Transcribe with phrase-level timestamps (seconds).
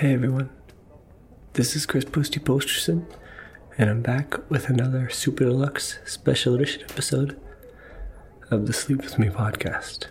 [0.00, 0.48] Hey everyone,
[1.52, 3.04] this is Chris Posty Posterson,
[3.76, 7.38] and I'm back with another Super Deluxe Special Edition episode
[8.50, 10.06] of the Sleep With Me podcast.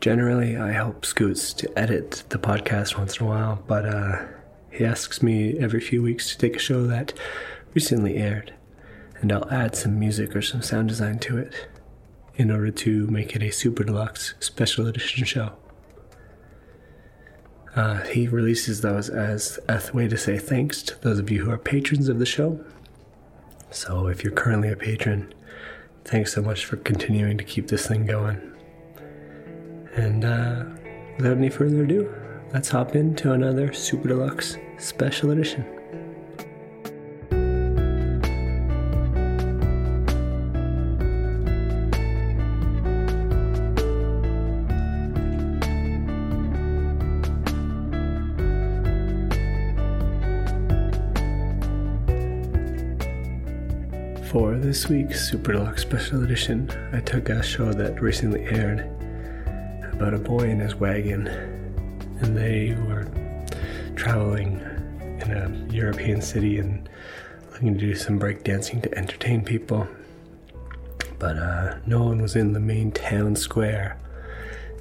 [0.00, 4.24] Generally, I help Scoots to edit the podcast once in a while, but uh,
[4.72, 7.12] he asks me every few weeks to take a show that
[7.72, 8.52] recently aired,
[9.20, 11.68] and I'll add some music or some sound design to it
[12.34, 15.52] in order to make it a Super Deluxe Special Edition show.
[17.74, 21.50] Uh, he releases those as a way to say thanks to those of you who
[21.50, 22.62] are patrons of the show.
[23.70, 25.32] So if you're currently a patron,
[26.04, 28.52] thanks so much for continuing to keep this thing going.
[29.94, 30.64] And uh,
[31.16, 32.12] without any further ado,
[32.52, 35.81] let's hop into another Super Deluxe Special Edition.
[54.62, 58.88] This week's Super Deluxe Special Edition, I took a show that recently aired
[59.92, 61.26] about a boy and his wagon,
[62.20, 63.08] and they were
[63.96, 64.60] traveling
[65.20, 66.88] in a European city and
[67.50, 69.88] looking to do some breakdancing to entertain people.
[71.18, 73.98] But uh, no one was in the main town square.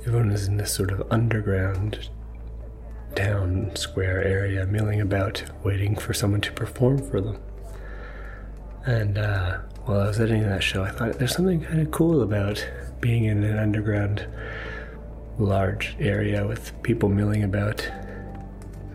[0.02, 2.08] Everyone was in this sort of underground
[3.16, 7.42] town square area, milling about, waiting for someone to perform for them.
[8.86, 12.22] And uh, while I was editing that show, I thought there's something kind of cool
[12.22, 12.68] about
[13.00, 14.28] being in an underground,
[15.38, 17.88] large area with people milling about,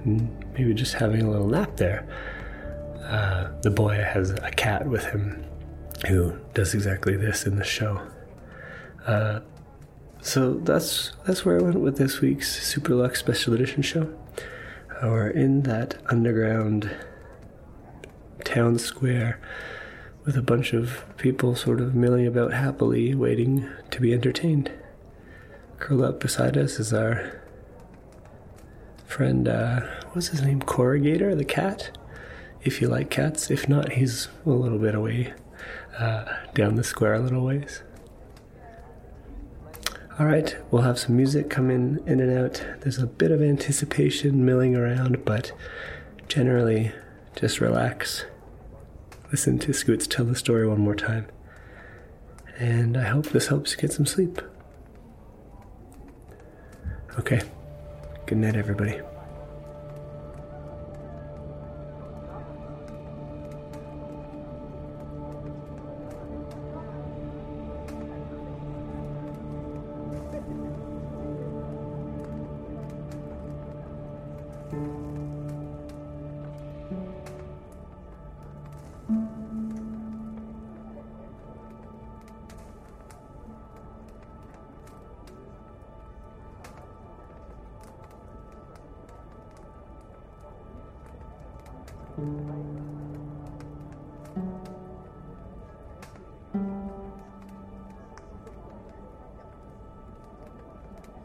[0.05, 2.07] and maybe just having a little nap there.
[3.03, 5.45] Uh, the boy has a cat with him
[6.09, 8.01] who does exactly this in the show.
[9.07, 9.41] Uh,
[10.21, 14.13] so that's that's where I went with this week's Super Lux Special Edition show.
[14.91, 16.91] Uh, we're in that underground
[18.45, 19.41] town square
[20.27, 24.73] with a bunch of people sort of milling about happily, waiting to be entertained.
[25.79, 27.41] Curled up beside us is our
[29.07, 29.83] friend, uh,
[30.13, 30.61] what's his name?
[30.61, 31.97] Corrugator, the cat.
[32.63, 35.33] If you like cats, if not, he's a little bit away,
[35.97, 37.85] uh, down the square a little ways.
[40.19, 42.65] All right, we'll have some music come in, in and out.
[42.81, 45.53] There's a bit of anticipation milling around, but
[46.27, 46.91] generally,
[47.37, 48.25] just relax
[49.37, 51.27] listen to Scoots tell the story one more time.
[52.59, 54.41] And I hope this helps you get some sleep.
[57.19, 57.43] Okay.
[58.25, 58.99] Good night, everybody.
[92.19, 92.25] All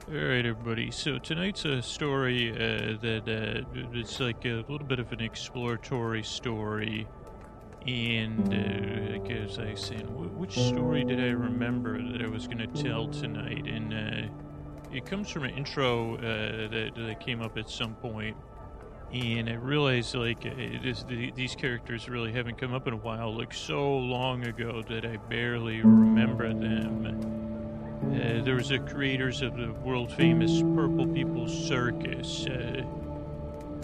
[0.09, 0.91] right, everybody.
[0.91, 6.23] So tonight's a story uh, that uh, it's like a little bit of an exploratory
[6.23, 7.07] story.
[7.87, 12.57] And uh, I guess I said, which story did I remember that I was going
[12.57, 13.65] to tell tonight?
[13.65, 14.27] And uh,
[14.91, 16.19] it comes from an intro uh,
[16.69, 18.35] that, that came up at some point.
[19.13, 23.53] And I realized, like, the, these characters really haven't come up in a while, like,
[23.53, 27.05] so long ago that I barely remember them.
[28.01, 32.83] Uh, there was the creators of the world famous Purple People Circus, uh,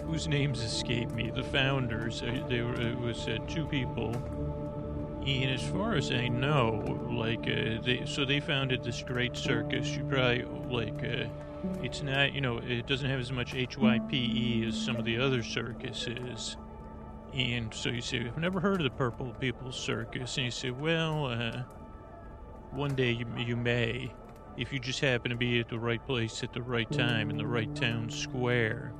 [0.05, 1.29] whose names escape me.
[1.29, 4.13] The founders, uh, they were, it was uh, two people,
[5.27, 9.89] and as far as I know, like uh, they, so they founded this great circus.
[9.89, 11.27] You probably like, uh,
[11.83, 15.43] it's not, you know, it doesn't have as much HYPE as some of the other
[15.43, 16.55] circuses.
[17.33, 20.71] And so you say, I've never heard of the Purple People Circus, and you say,
[20.71, 21.63] well, uh,
[22.71, 24.13] one day you, you may,
[24.55, 27.37] if you just happen to be at the right place at the right time in
[27.37, 28.93] the right town square.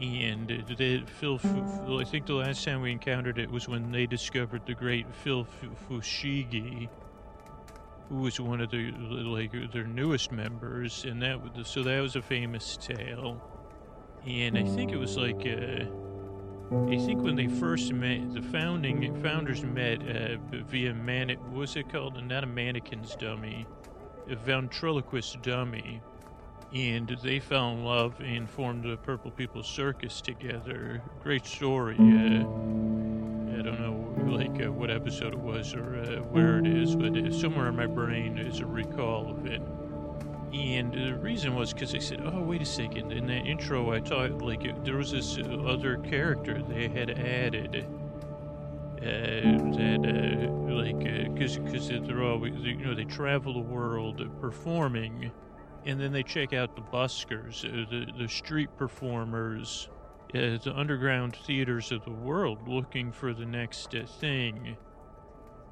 [0.00, 4.62] And Phil, Fu- I think the last time we encountered it was when they discovered
[4.66, 5.46] the great Phil
[5.88, 6.88] Fushigi,
[8.08, 12.16] who was one of the like their newest members, and that was so that was
[12.16, 13.40] a famous tale.
[14.26, 15.46] And I think it was like.
[15.46, 15.84] Uh,
[16.88, 20.92] I think when they first met, the founding founders met uh, via.
[20.92, 22.22] What was it called?
[22.24, 23.66] Not a mannequin's dummy,
[24.28, 26.00] a ventriloquist dummy.
[26.74, 31.00] And they fell in love and formed the Purple People Circus together.
[31.22, 31.94] Great story.
[31.96, 32.42] Uh,
[33.56, 37.16] I don't know, like uh, what episode it was or uh, where it is, but
[37.16, 39.62] uh, somewhere in my brain is a recall of it.
[40.52, 44.00] And the reason was because they said, "Oh, wait a second!" In that intro, I
[44.00, 47.86] thought like it, there was this other character they had added.
[48.98, 50.98] Uh, that uh, like
[51.34, 55.30] because because they're always you know they travel the world performing,
[55.84, 59.88] and then they check out the buskers, uh, the the street performers,
[60.34, 64.76] uh, the underground theaters of the world, looking for the next uh, thing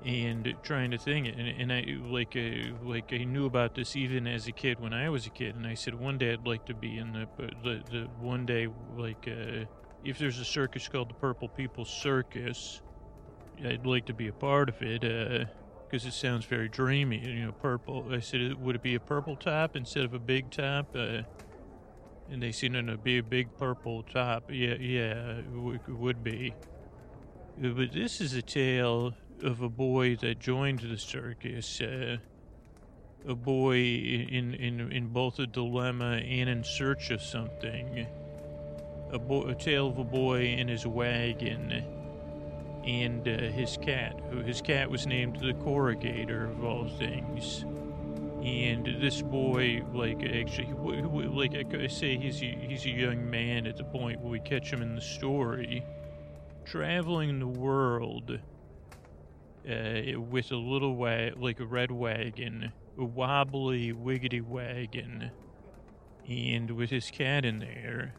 [0.04, 1.36] and trying to thing it.
[1.36, 4.92] And, and I like uh, like I knew about this even as a kid when
[4.92, 7.26] I was a kid, and I said one day I'd like to be in the
[7.62, 9.64] the, the one day like uh,
[10.04, 12.82] if there's a circus called the Purple People Circus,
[13.64, 15.48] I'd like to be a part of it.
[15.92, 18.06] Because it sounds very dreamy, you know, purple.
[18.10, 20.86] I said, would it be a purple top instead of a big top?
[20.94, 21.20] Uh,
[22.30, 24.44] and they said, no, no, be a big purple top.
[24.48, 26.54] Yeah, yeah, it would be.
[27.58, 29.12] But this is a tale
[29.42, 31.82] of a boy that joined the circus.
[31.82, 32.16] Uh,
[33.28, 38.06] a boy in, in, in both a dilemma and in search of something.
[39.12, 42.01] A, bo- a tale of a boy in his wagon
[42.84, 44.20] and uh, his cat.
[44.30, 47.64] Who his cat was named the Corrugator, of all things.
[48.44, 50.72] And this boy, like, actually,
[51.28, 54.72] like I say, he's a, he's a young man at the point where we catch
[54.72, 55.84] him in the story,
[56.64, 58.40] traveling the world
[59.68, 65.30] uh, with a little wa- like a red wagon, a wobbly, wiggity wagon,
[66.28, 68.14] and with his cat in there,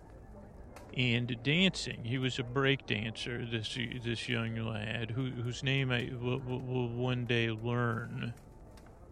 [0.95, 2.03] and dancing.
[2.03, 3.45] He was a break dancer.
[3.45, 8.33] This this young lad, who, whose name I will, will one day learn.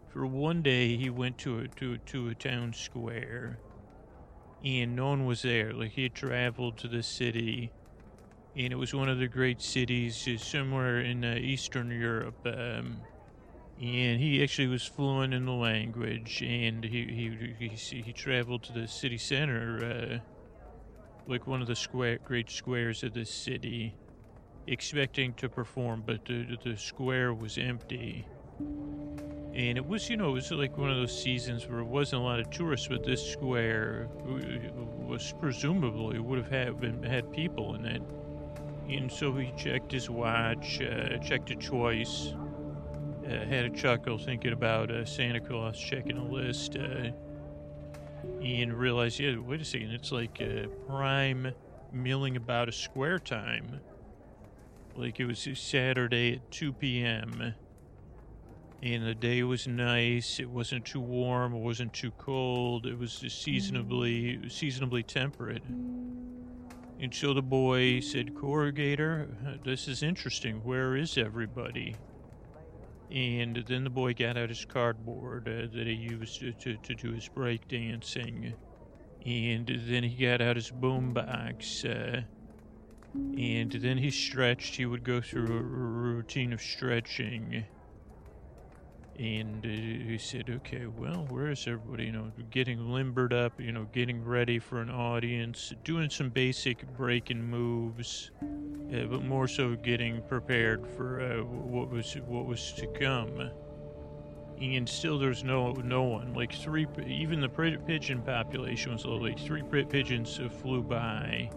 [0.08, 3.58] For one day, he went to a, to to a town square,
[4.64, 5.72] and no one was there.
[5.72, 7.72] Like he had traveled to the city
[8.54, 12.36] and it was one of the great cities uh, somewhere in uh, Eastern Europe.
[12.44, 12.98] Um,
[13.80, 17.04] and he actually was fluent in the language, and he
[17.58, 20.41] he he, he traveled to the city center, uh,
[21.26, 23.94] like one of the square great squares of the city,
[24.66, 28.26] expecting to perform, but the the square was empty.
[29.54, 32.22] And it was, you know, it was like one of those seasons where it wasn't
[32.22, 37.74] a lot of tourists, but this square was presumably would have had, been, had people
[37.74, 38.02] in it
[38.88, 42.34] and so he checked his watch, uh, checked it twice,
[43.24, 47.10] uh, had a chuckle thinking about uh, Santa Claus checking a list, uh,
[48.42, 51.52] and realized, yeah, wait a second, it's like uh, prime
[51.92, 53.80] milling about a square time.
[54.94, 57.54] Like it was Saturday at 2 p.m.
[58.82, 60.40] And the day was nice.
[60.40, 61.54] It wasn't too warm.
[61.54, 62.84] It wasn't too cold.
[62.84, 65.62] It was seasonably, seasonably temperate.
[65.64, 70.62] And so the boy said, Corrugator, this is interesting.
[70.62, 71.96] Where is everybody?
[73.12, 76.94] And then the boy got out his cardboard uh, that he used to, to, to
[76.94, 78.54] do his breakdancing.
[79.26, 81.84] And then he got out his boombox.
[81.84, 82.22] Uh,
[83.14, 84.76] and then he stretched.
[84.76, 87.66] He would go through a routine of stretching
[89.22, 92.06] and uh, he said, "Okay, well, where is everybody?
[92.06, 93.52] You know, getting limbered up.
[93.60, 99.46] You know, getting ready for an audience, doing some basic breaking moves, uh, but more
[99.46, 103.50] so getting prepared for uh, what was what was to come."
[104.60, 106.34] And still, there's no no one.
[106.34, 109.18] Like three, even the pigeon population was low.
[109.18, 111.48] Like three pigeons flew by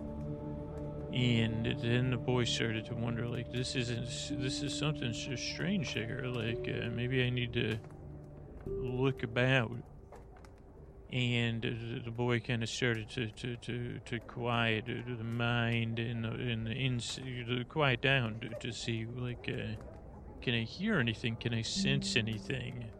[1.16, 4.06] and then the boy started to wonder, like, this isn't,
[4.42, 6.26] this is something so strange here.
[6.26, 7.78] Like, uh, maybe I need to
[8.66, 9.72] look about.
[11.14, 16.32] And the boy kind of started to, to, to, to quiet the mind and the,
[16.32, 19.82] and the ins, to quiet down to, to see, like, uh,
[20.42, 21.38] can I hear anything?
[21.38, 22.92] Can I sense anything?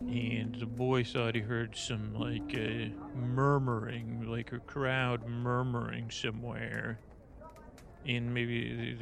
[0.00, 6.98] and the boy thought he heard some like uh, murmuring, like a crowd murmuring somewhere
[8.06, 8.96] and maybe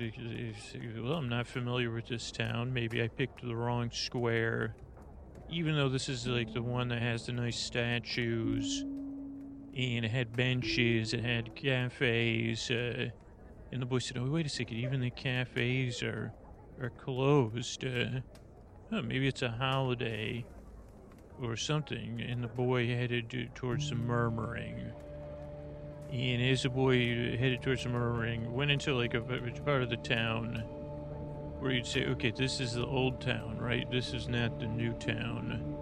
[1.03, 4.75] well i'm not familiar with this town maybe i picked the wrong square.
[5.53, 8.83] Even though this is like the one that has the nice statues
[9.77, 13.09] and it had benches it had cafes uh,
[13.73, 16.33] and the boy said oh wait a second even the cafes are
[16.81, 17.85] are closed.
[17.85, 18.21] Uh,
[19.03, 20.45] maybe it's a holiday
[21.43, 22.21] or something.
[22.21, 24.91] And the boy headed towards the murmuring
[26.13, 29.97] and as the boy headed towards the murmuring, went into like a, part of the
[29.97, 30.65] town
[31.61, 33.89] where you'd say, okay, this is the old town, right?
[33.91, 35.77] This is not the new town.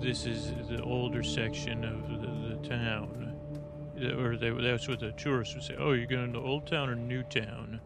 [0.00, 3.36] This is the older section of the, the town.
[4.16, 5.76] Or they, that's what the tourists would say.
[5.78, 7.80] Oh, you're going to Old Town or New Town?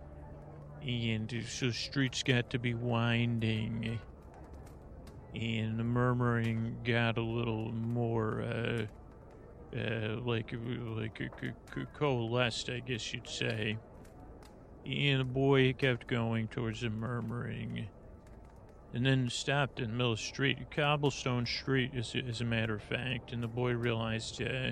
[0.86, 3.98] And so streets got to be winding.
[5.34, 8.86] And the murmuring got a little more, uh,
[9.74, 13.76] uh, like, like uh, co- co- coalesced, I guess you'd say.
[14.86, 17.88] And the boy kept going towards the murmuring
[18.94, 22.74] and then stopped in the middle of the street, cobblestone street, as, as a matter
[22.76, 23.32] of fact.
[23.32, 24.70] And the boy realized uh,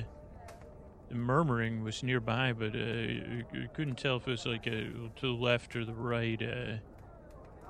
[1.09, 5.29] the murmuring was nearby, but uh, couldn't tell if it was like uh to the
[5.29, 6.41] left or the right.
[6.41, 6.77] Uh,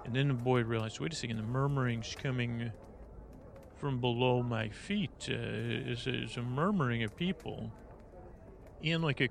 [0.05, 2.71] and then the boy realized, wait a second, the murmuring's coming
[3.83, 5.29] from below my feet.
[5.29, 7.73] Uh, it's, a, a murmuring of people.
[8.85, 9.29] And like a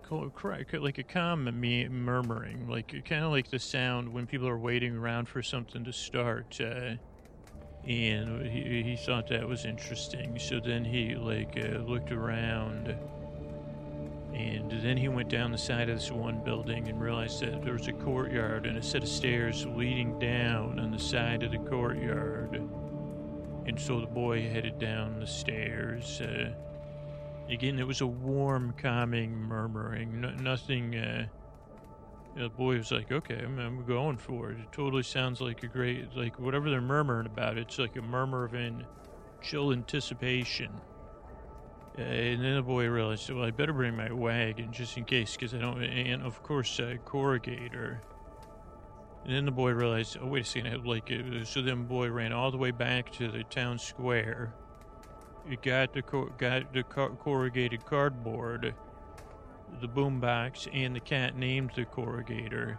[0.77, 5.29] like a calm murmuring, like kind of like the sound when people are waiting around
[5.29, 6.59] for something to start.
[6.59, 6.95] Uh,
[7.87, 10.37] and he, he thought that was interesting.
[10.37, 12.93] So then he like uh, looked around,
[14.33, 17.73] and then he went down the side of this one building and realized that there
[17.73, 21.57] was a courtyard and a set of stairs leading down on the side of the
[21.57, 22.61] courtyard.
[23.71, 26.19] And so the boy headed down the stairs.
[26.19, 26.51] Uh,
[27.49, 30.19] again, it was a warm, calming murmuring.
[30.19, 30.93] No, nothing.
[30.93, 31.27] Uh,
[32.35, 35.67] the boy was like, "Okay, I'm, I'm going for it." It totally sounds like a
[35.67, 37.57] great, like whatever they're murmuring about.
[37.57, 38.85] It's like a murmur of in
[39.41, 40.71] chill anticipation.
[41.97, 45.31] Uh, and then the boy realized, well, I better bring my wagon just in case,
[45.37, 45.81] because I don't.
[45.81, 47.99] And of course, uh, corrugator.
[49.23, 51.61] And then the boy realized, oh wait a second, like uh, so.
[51.61, 54.55] Then the boy ran all the way back to the town square.
[55.47, 58.75] He got the cor- got the car- corrugated cardboard,
[59.79, 62.77] the boombox, and the cat named the corrugator.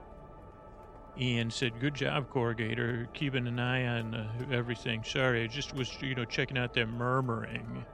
[1.16, 5.04] And said, "Good job, corrugator, keeping an eye on uh, everything.
[5.04, 7.84] Sorry, I just was, you know, checking out that murmuring."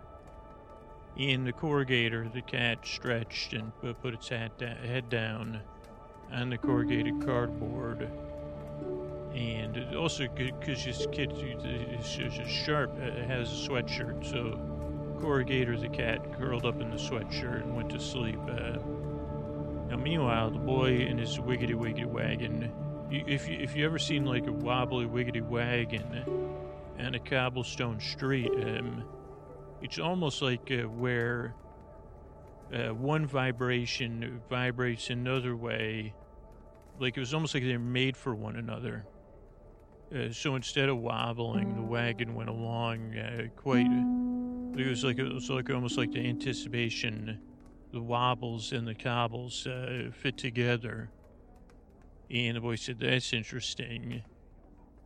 [1.16, 5.60] In the corrugator, the cat stretched and pu- put its hat da- head down
[6.32, 8.08] on the corrugated cardboard.
[9.34, 14.58] And also, because this kid is is sharp, uh, has a sweatshirt, so
[15.20, 18.40] corrugator, the cat, curled up in the sweatshirt and went to sleep.
[18.48, 18.78] Uh,
[19.88, 22.72] now, meanwhile, the boy in his wiggity wiggity wagon
[23.10, 26.24] if you if you ever seen like a wobbly wiggity wagon
[26.98, 29.04] on a cobblestone street, um,
[29.80, 31.54] it's almost like uh, where
[32.72, 36.14] uh, one vibration vibrates another way.
[36.98, 39.06] Like it was almost like they're made for one another.
[40.14, 43.86] Uh, so instead of wobbling, the wagon went along uh, quite.
[44.78, 47.38] It was like it was like almost like the anticipation,
[47.92, 51.10] the wobbles and the cobbles uh, fit together.
[52.30, 54.22] And the boy said, "That's interesting."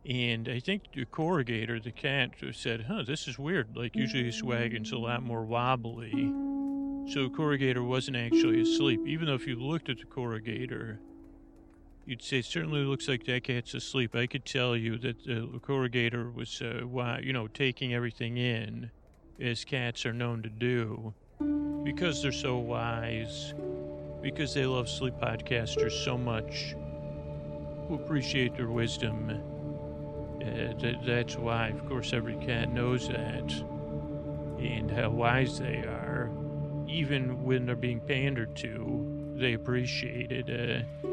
[0.05, 3.75] And I think the corrugator, the cat, said, "Huh, this is weird.
[3.75, 6.11] Like usually this wagon's a lot more wobbly."
[7.11, 10.99] So corrugator wasn't actually asleep, even though if you looked at the corrugator,
[12.05, 14.15] you'd say it certainly looks like that cat's asleep.
[14.15, 18.91] I could tell you that the corrugator was, uh, you know, taking everything in,
[19.41, 21.13] as cats are known to do,
[21.83, 23.53] because they're so wise,
[24.21, 26.75] because they love sleep podcasters so much,
[27.87, 29.29] who appreciate their wisdom.
[30.41, 33.51] Uh, that, that's why, of course, every cat knows that,
[34.59, 36.29] and how wise they are.
[36.87, 40.49] Even when they're being pandered to, they appreciate it.
[40.49, 41.07] Uh,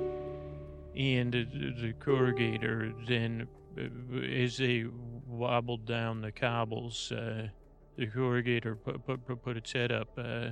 [0.96, 3.46] and the, corrugator then,
[3.78, 4.86] uh, as they
[5.26, 7.48] wobbled down the cobbles, uh,
[7.96, 10.50] the corrugator put, put, put, its head up uh,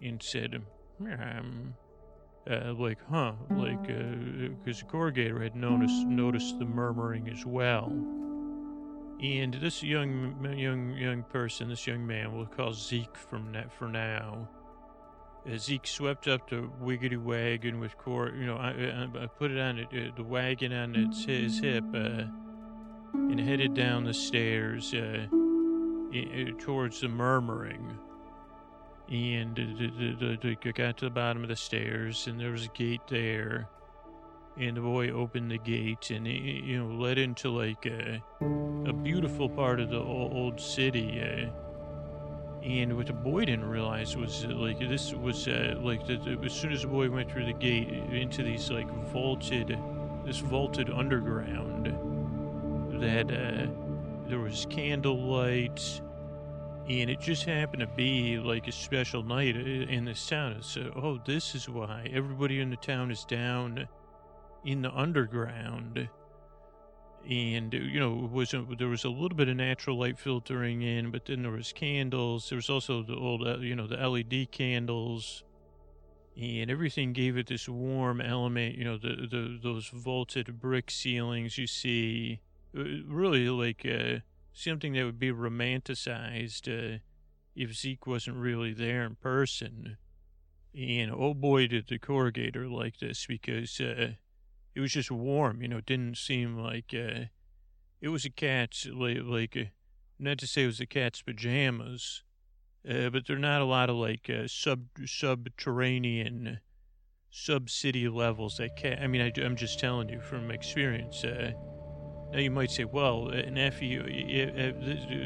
[0.00, 0.60] and said,
[1.00, 1.74] um,
[2.50, 7.92] uh, like, huh, like, because the corrugator had noticed noticed the murmuring as well.
[9.22, 13.88] And this young young young person, this young man, we'll call Zeke from that for
[13.88, 14.48] now.
[15.50, 19.58] Uh, Zeke swept up the wiggity wagon with Cor, you know, I, I, put it
[19.58, 22.24] on it, uh, the wagon on its his hip, uh,
[23.14, 25.26] and headed down the stairs uh,
[26.60, 27.98] towards the murmuring.
[29.08, 33.68] And the, got to the bottom of the stairs, and there was a gate there.
[34.56, 38.22] And the boy opened the gate, and you know, led into like a,
[38.86, 41.20] a beautiful part of the old, old city.
[42.62, 46.52] Uh, and what the boy didn't realize was that, like this was uh, like as
[46.52, 49.78] soon as the boy went through the gate into these like vaulted,
[50.24, 51.86] this vaulted underground,
[53.00, 53.66] that uh,
[54.28, 56.00] there was candlelight,
[56.88, 60.62] and it just happened to be like a special night i- in this town.
[60.62, 63.88] So, oh, this is why everybody in the town is down
[64.64, 66.08] in the underground.
[67.28, 71.10] And you know, it wasn't there was a little bit of natural light filtering in,
[71.10, 72.48] but then there was candles.
[72.48, 75.44] There was also the old, uh, you know, the LED candles,
[76.36, 78.76] and everything gave it this warm element.
[78.76, 82.40] You know, the the those vaulted brick ceilings you see,
[82.76, 84.20] uh, really like uh,
[84.52, 86.98] something that would be romanticized uh,
[87.54, 89.96] if Zeke wasn't really there in person.
[90.74, 94.12] And oh boy, did the corrugator like this because uh,
[94.74, 95.62] it was just warm.
[95.62, 97.26] You know, it didn't seem like uh,
[98.00, 99.64] it was a cat's like, like uh,
[100.18, 102.22] not to say it was a cat's pajamas,
[102.88, 106.60] uh, but there are not a lot of like uh, sub subterranean
[107.30, 108.98] sub city levels that cat.
[109.00, 111.24] I mean, I, am just telling you from experience.
[111.24, 111.52] Uh,
[112.32, 113.98] now you might say, well, an Effie,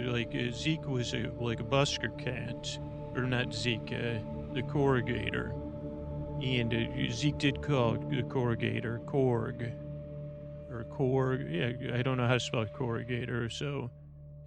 [0.07, 2.79] like Zeke was a, like a busker cat,
[3.15, 5.66] or not Zeke, the corrugator
[6.43, 9.73] and uh, Zeke did call the corrugator Korg.
[10.71, 11.50] Or Korg.
[11.50, 13.90] Yeah, I don't know how to spell corrugator, so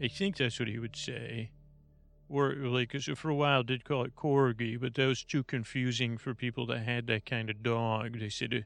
[0.01, 1.51] I think that's what he would say.
[2.29, 6.17] Or, like, cause for a while did call it Corgi, but that was too confusing
[6.17, 8.19] for people that had that kind of dog.
[8.19, 8.59] They said, uh,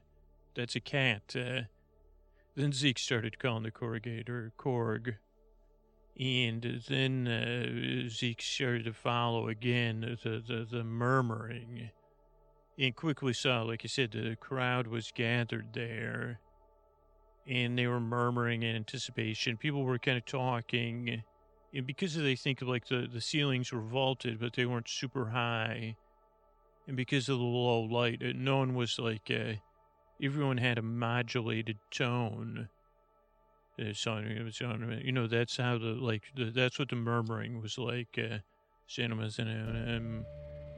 [0.54, 1.34] that's a cat.
[1.34, 1.62] Uh,
[2.54, 5.14] then Zeke started calling the corrugator Korg.
[6.20, 11.90] And then uh, Zeke started to follow again the, the, the murmuring
[12.78, 16.40] and quickly saw, like I said, the crowd was gathered there
[17.46, 19.56] and they were murmuring in anticipation.
[19.56, 21.22] People were kind of talking,
[21.74, 25.26] and because they think of like the, the ceilings were vaulted, but they weren't super
[25.26, 25.96] high,
[26.86, 29.54] and because of the low light, uh, no one was like, uh,
[30.22, 32.68] everyone had a modulated tone.
[33.78, 33.92] Uh,
[35.02, 38.18] you know, that's how the, like, the, that's what the murmuring was like.
[38.18, 38.38] Uh,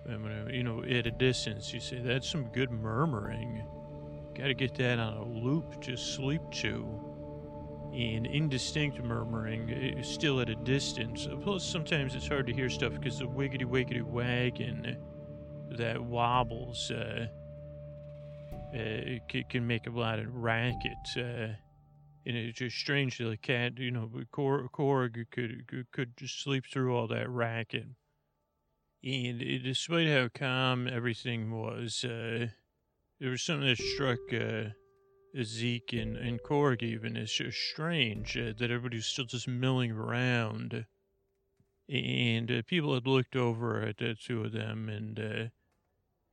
[0.08, 3.64] and, um, you know, at a distance, you say, that's some good murmuring.
[4.34, 6.86] Got to get that on a loop just sleep to.
[7.92, 11.26] And indistinct murmuring still at a distance.
[11.42, 14.98] Plus, sometimes it's hard to hear stuff because the wiggity wiggity wagon
[15.70, 17.26] that wobbles uh,
[18.75, 20.92] uh, can make a lot of racket.
[21.16, 21.54] Uh,
[22.26, 24.69] and it's just strange that a cat, you know, Korg
[25.30, 27.86] could, could, could just sleep through all that racket.
[29.06, 32.49] And despite how calm everything was, uh,
[33.21, 34.71] there was something that struck uh,
[35.45, 39.92] Zeke and, and Korg even as just strange uh, that everybody was still just milling
[39.92, 40.86] around.
[41.88, 45.45] And uh, people had looked over at the two of them, and uh,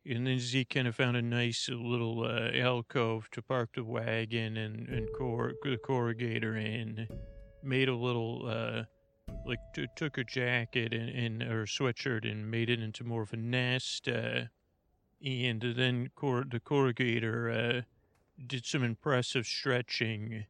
[0.03, 4.57] and then Zeke kind of found a nice little uh, alcove to park the wagon
[4.57, 7.07] and, and cor- the corrugator in.
[7.61, 8.47] Made a little
[9.45, 13.33] like t- took a jacket and, and or sweatshirt and made it into more of
[13.33, 14.07] a nest.
[14.07, 14.45] Uh,
[15.25, 17.81] and then cor- the corrugator uh,
[18.45, 20.45] did some impressive stretching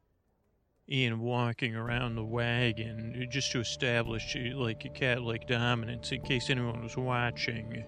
[0.90, 6.84] and walking around the wagon just to establish like a cat-like dominance in case anyone
[6.84, 7.84] was watching.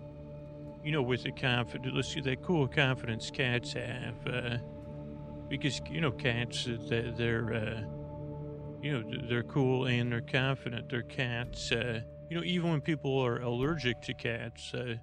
[0.84, 4.16] You know, with the confidence, that cool confidence cats have.
[4.28, 4.58] Uh,
[5.50, 8.05] because, you know, cats, they're, they're uh,
[8.86, 10.90] you know, they're cool and they're confident.
[10.92, 11.72] They're cats.
[11.72, 14.98] Uh, you know, even when people are allergic to cats, uh,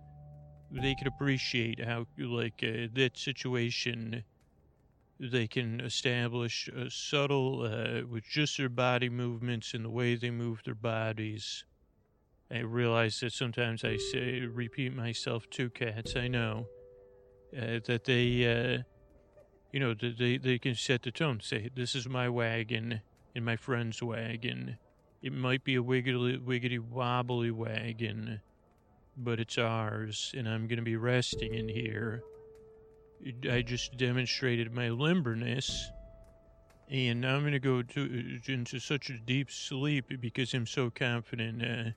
[0.71, 4.23] they can appreciate how, like, uh, that situation,
[5.19, 10.31] they can establish a subtle, uh, with just their body movements and the way they
[10.31, 11.65] move their bodies.
[12.53, 16.67] I realize that sometimes I say, repeat myself to cats, I know,
[17.57, 18.83] uh, that they, uh,
[19.73, 23.01] you know, they, they can set the tone, say, this is my wagon
[23.35, 24.77] in my friend's wagon.
[25.23, 28.41] It might be a wiggly, wiggity wobbly wagon,
[29.17, 32.23] but it's ours, and I'm going to be resting in here.
[33.49, 35.71] I just demonstrated my limberness,
[36.91, 40.91] and now I'm going to go to, into such a deep sleep because I'm so
[40.91, 41.91] confident uh,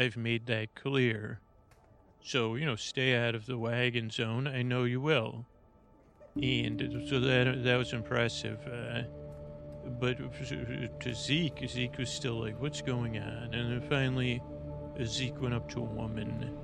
[0.00, 1.40] I've made that clear.
[2.22, 4.46] So, you know, stay out of the wagon zone.
[4.46, 5.44] I know you will.
[6.40, 8.58] And so that that was impressive.
[8.66, 9.02] Uh,
[9.98, 10.18] but
[11.00, 13.54] to Zeke, Zeke was still like, what's going on?
[13.54, 14.42] And then finally,
[15.02, 16.56] Zeke went up to a woman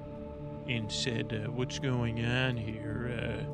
[0.68, 3.10] and said, uh, what's going on here?
[3.18, 3.44] Uh,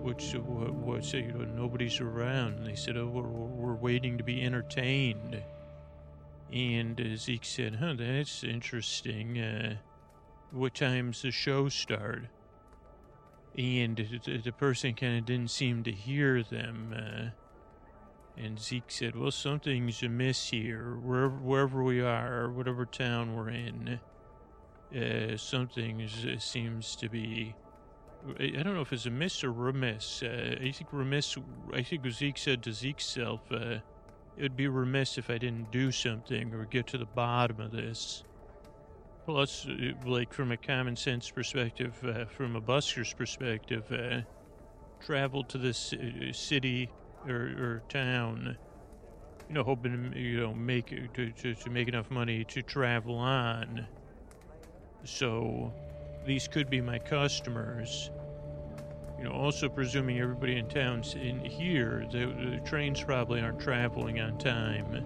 [0.00, 2.58] what's, what, what's, you know, nobody's around.
[2.58, 5.42] And they said, oh, we're, we're waiting to be entertained.
[6.52, 9.38] And uh, Zeke said, huh, that's interesting.
[9.38, 9.76] Uh,
[10.50, 12.24] what time's the show start?
[13.56, 17.32] And the, the person kind of didn't seem to hear them.
[18.38, 23.50] Uh, and Zeke said, Well, something's amiss here, wherever, wherever we are, whatever town we're
[23.50, 24.00] in.
[24.94, 27.54] Uh, something is, seems to be.
[28.40, 30.22] I don't know if it's amiss or remiss.
[30.22, 31.36] Uh, I think remiss.
[31.72, 33.78] I think Zeke said to Zeke's self, uh,
[34.36, 38.24] it'd be remiss if I didn't do something or get to the bottom of this.
[39.24, 44.22] Plus, uh, like from a common sense perspective, uh, from a busker's perspective, uh,
[45.04, 46.90] travel to this uh, city
[47.30, 48.56] or, or town,
[49.48, 53.16] you know, hoping to, you know make to, to, to make enough money to travel
[53.16, 53.86] on.
[55.04, 55.72] So,
[56.26, 58.10] these could be my customers.
[59.18, 64.20] You know, also presuming everybody in town's in here, the, the trains probably aren't traveling
[64.20, 65.04] on time.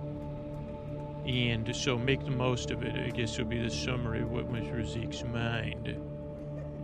[1.27, 4.49] And so make the most of it, I guess would be the summary of what
[4.49, 5.97] through Zeke's mind.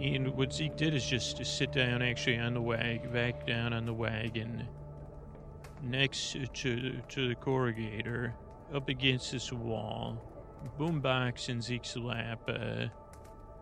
[0.01, 3.72] And what Zeke did is just to sit down actually on the wagon, back down
[3.72, 4.68] on the wagon,
[5.82, 8.32] next to, to the corrugator,
[8.74, 10.22] up against this wall,
[10.78, 12.40] boombox in Zeke's lap.
[12.48, 12.86] Uh,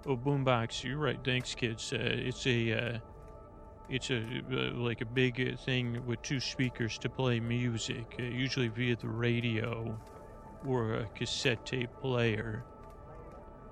[0.06, 1.92] oh, boombox, you're right, thanks, kids.
[1.92, 2.72] Uh, it's a.
[2.72, 2.98] Uh,
[3.88, 4.16] it's a
[4.50, 8.96] uh, like a big uh, thing with two speakers to play music, uh, usually via
[8.96, 9.96] the radio
[10.66, 12.64] or a cassette tape player.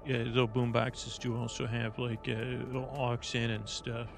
[0.06, 4.10] Yeah, though boomboxes do also have like aux in and stuff.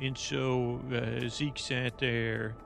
[0.00, 2.56] And so uh, Zeke sat there,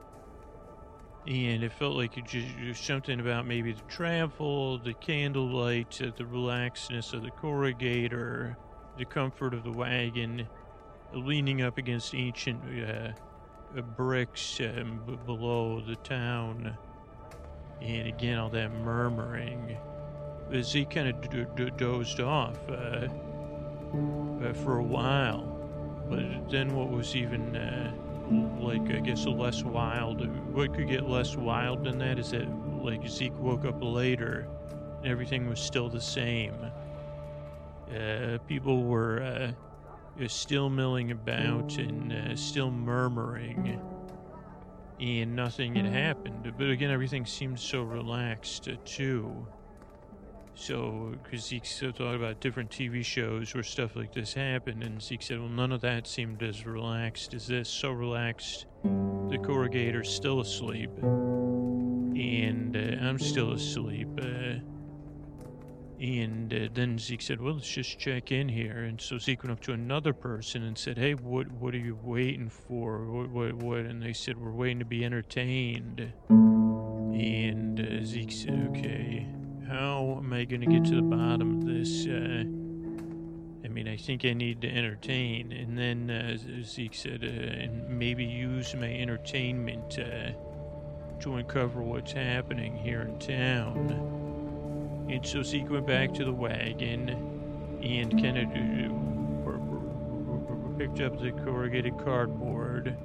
[1.27, 7.13] and it felt like just, something about maybe the travel, the candlelight, uh, the relaxedness
[7.13, 8.55] of the corrugator,
[8.97, 10.47] the comfort of the wagon
[11.13, 16.77] leaning up against ancient uh, bricks um, b- below the town.
[17.81, 19.77] And again, all that murmuring.
[20.51, 23.07] He kind of d- d- dozed off uh,
[23.93, 25.48] uh, for a while.
[26.09, 27.93] But then what was even, uh,
[28.59, 32.47] like, I guess, less wild, what could get less wild than that is that,
[32.83, 34.47] like, Zeke woke up later
[35.01, 36.55] and everything was still the same.
[37.93, 43.79] Uh, people were uh, still milling about and uh, still murmuring,
[44.99, 46.53] and nothing had happened.
[46.57, 49.47] But again, everything seemed so relaxed uh, too.
[50.59, 55.01] So, because Zeke still thought about different TV shows where stuff like this happened, and
[55.01, 57.69] Zeke said, "Well, none of that seemed as relaxed as this.
[57.69, 64.59] So relaxed, the corrugator's still asleep, and uh, I'm still asleep." Uh,
[65.97, 69.53] and uh, then Zeke said, "Well, let's just check in here." And so Zeke went
[69.53, 73.05] up to another person and said, "Hey, what what are you waiting for?
[73.05, 73.79] What what?" what?
[73.79, 79.25] And they said, "We're waiting to be entertained." And uh, Zeke said, "Okay,
[79.69, 82.43] how am I going to get to the bottom of this?" Uh,
[83.63, 85.51] I mean, I think I need to entertain.
[85.51, 90.31] And then uh, Zeke said, uh, "And maybe use my entertainment uh,
[91.21, 97.09] to uncover what's happening here in town." And so Zeke went back to the wagon
[97.81, 98.49] and kind of
[100.79, 102.95] picked up the corrugated cardboard.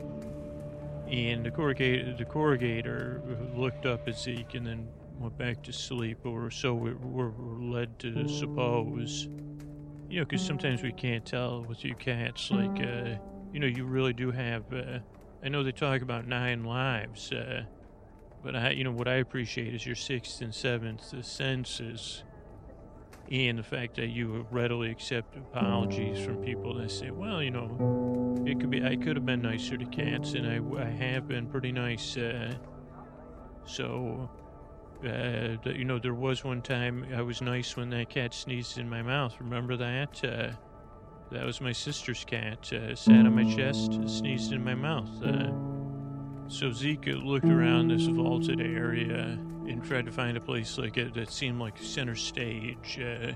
[1.11, 3.21] And the corrugator, the corrugator
[3.57, 7.99] looked up at Zeke and then went back to sleep, or so we were led
[8.01, 9.29] to suppose.
[10.09, 12.51] You know, because sometimes we can't tell with you cats.
[12.51, 13.17] Like, uh,
[13.53, 14.73] you know, you really do have.
[14.73, 14.99] Uh,
[15.43, 17.33] I know they talk about nine lives.
[17.33, 17.65] Uh,
[18.43, 22.23] but I, you know, what I appreciate is your sixth and seventh senses,
[23.31, 28.45] and the fact that you readily accept apologies from people that say, "Well, you know,
[28.47, 31.47] it could be I could have been nicer to cats, and I, I have been
[31.47, 32.55] pretty nice." Uh,
[33.65, 34.29] so,
[35.03, 38.89] uh, you know, there was one time I was nice when that cat sneezed in
[38.89, 39.35] my mouth.
[39.41, 40.25] Remember that?
[40.25, 40.51] Uh,
[41.31, 42.73] that was my sister's cat.
[42.73, 45.11] Uh, sat on my chest, sneezed in my mouth.
[45.23, 45.51] Uh,
[46.49, 51.15] so Zeke looked around this vaulted area and tried to find a place like it
[51.15, 52.99] that seemed like center stage.
[53.01, 53.33] Uh,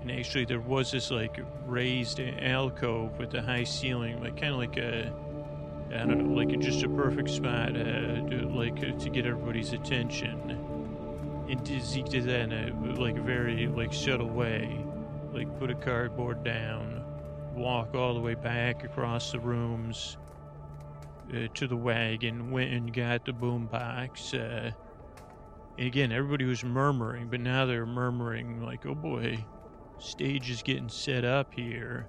[0.00, 4.58] and actually, there was this like raised alcove with a high ceiling, like kind of
[4.58, 5.12] like a,
[5.92, 9.72] I don't know, like just a perfect spot, uh, to, like uh, to get everybody's
[9.72, 10.58] attention.
[11.48, 14.84] And Zeke did that in a like very like subtle way,
[15.32, 17.04] like put a cardboard down,
[17.54, 20.16] walk all the way back across the rooms
[21.32, 24.34] uh, to the wagon, went and got the boombox.
[24.34, 24.72] Uh,
[25.78, 29.44] and again, everybody was murmuring, but now they're murmuring like, "Oh boy,
[29.98, 32.08] stage is getting set up here."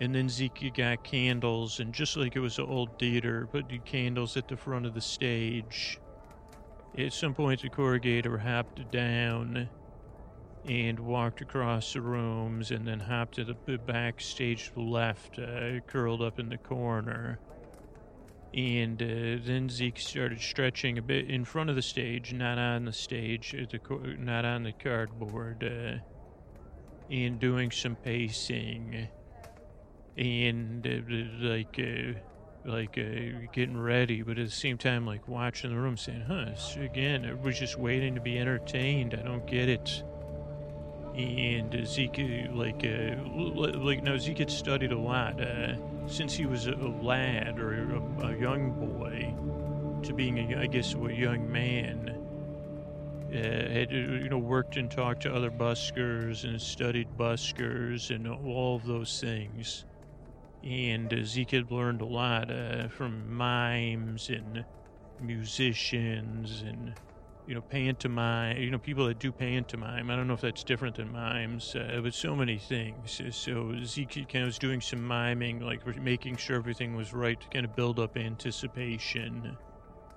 [0.00, 3.80] And then Zeke got candles, and just like it was an old theater, put the
[3.80, 6.00] candles at the front of the stage.
[6.96, 9.68] At some point, the corrugator hopped down
[10.64, 16.38] and walked across the rooms, and then hopped to the backstage left, uh, curled up
[16.38, 17.40] in the corner.
[18.54, 22.86] And uh, then Zeke started stretching a bit in front of the stage, not on
[22.86, 25.98] the stage, uh, the co- not on the cardboard, uh,
[27.14, 29.10] and doing some pacing.
[30.20, 32.18] And uh, like, uh,
[32.70, 36.50] like uh, getting ready, but at the same time, like watching the room, saying, "Huh,
[36.78, 39.14] again, everybody's just waiting to be entertained.
[39.18, 40.02] I don't get it."
[41.16, 43.16] And Zeke, uh, like, uh,
[43.78, 47.72] like now Zeke had studied a lot uh, since he was a, a lad or
[47.72, 49.34] a, a young boy
[50.06, 52.14] to being, a, I guess, a young man.
[53.32, 58.28] Uh, had uh, you know worked and talked to other buskers and studied buskers and
[58.28, 59.86] all of those things
[60.62, 64.66] and uh, Zeke had learned a lot uh, from mimes and
[65.18, 66.94] musicians and
[67.46, 70.10] you know pantomime you know people that do pantomime.
[70.10, 73.20] I don't know if that's different than mimes uh, but so many things.
[73.32, 77.48] So zeke kind of was doing some miming like making sure everything was right to
[77.48, 79.58] kind of build up anticipation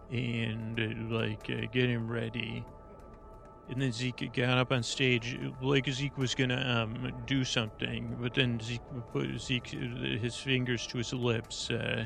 [0.10, 2.66] and uh, like uh, getting ready
[3.70, 8.34] and then Zeke got up on stage like Zeke was gonna um, do something, but
[8.34, 12.06] then Zeke put Zeke his fingers to his lips uh,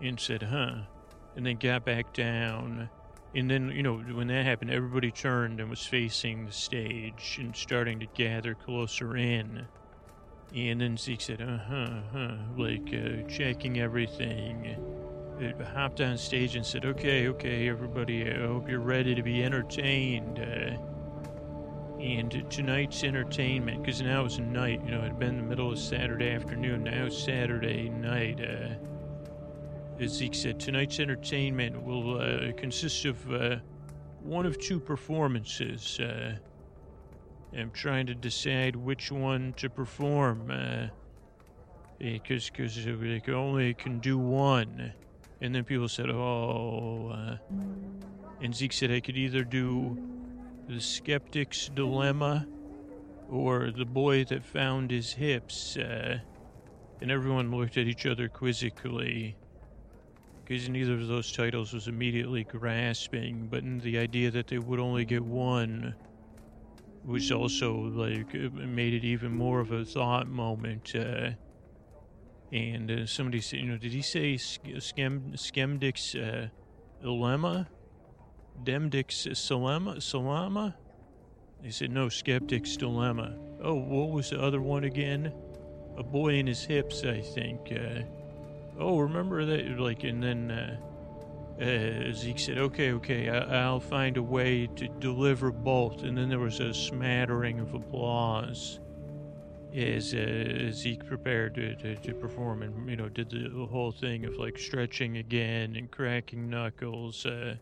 [0.00, 0.82] and said, "Huh,"
[1.36, 2.90] and then got back down.
[3.34, 7.56] And then you know when that happened, everybody turned and was facing the stage and
[7.56, 9.66] starting to gather closer in.
[10.54, 14.76] And then Zeke said, "Uh huh, huh," like uh, checking everything
[15.74, 20.38] hopped on stage and said, "Okay, okay, everybody, I hope you're ready to be entertained."
[20.38, 20.76] Uh,
[22.00, 25.78] and tonight's entertainment, because now it's night, you know, it had been the middle of
[25.78, 28.40] Saturday afternoon, now it's Saturday night.
[28.40, 28.74] Uh,
[30.00, 33.56] as Zeke said, tonight's entertainment will uh, consist of uh,
[34.20, 36.00] one of two performances.
[36.00, 36.34] Uh,
[37.56, 40.86] I'm trying to decide which one to perform, uh,
[41.98, 44.92] because because they can only can do one.
[45.42, 47.36] And then people said, "Oh," uh,
[48.40, 49.98] and Zeke said, "I could either do
[50.68, 52.46] the skeptic's dilemma
[53.28, 56.20] or the boy that found his hips." Uh,
[57.00, 59.34] and everyone looked at each other quizzically,
[60.44, 63.48] because neither of those titles was immediately grasping.
[63.50, 65.96] But the idea that they would only get one
[67.04, 70.94] was also like it made it even more of a thought moment.
[70.94, 71.30] Uh,
[72.52, 76.48] and uh, somebody said, you know, did he say schem skemdix uh,
[77.00, 77.68] dilemma?
[78.62, 80.76] Demdix salama salama?
[81.62, 83.34] They said no, skeptic's dilemma.
[83.62, 85.32] Oh, what was the other one again?
[85.96, 87.72] A boy in his hips, I think.
[87.72, 88.02] Uh,
[88.78, 89.78] oh, remember that?
[89.78, 90.76] Like, and then uh,
[91.62, 96.28] uh, Zeke said, "Okay, okay, I- I'll find a way to deliver both." And then
[96.28, 98.80] there was a smattering of applause
[99.74, 104.24] as uh, Zeke prepared to, to, to perform and, you know, did the whole thing
[104.24, 107.54] of like stretching again and cracking knuckles, uh,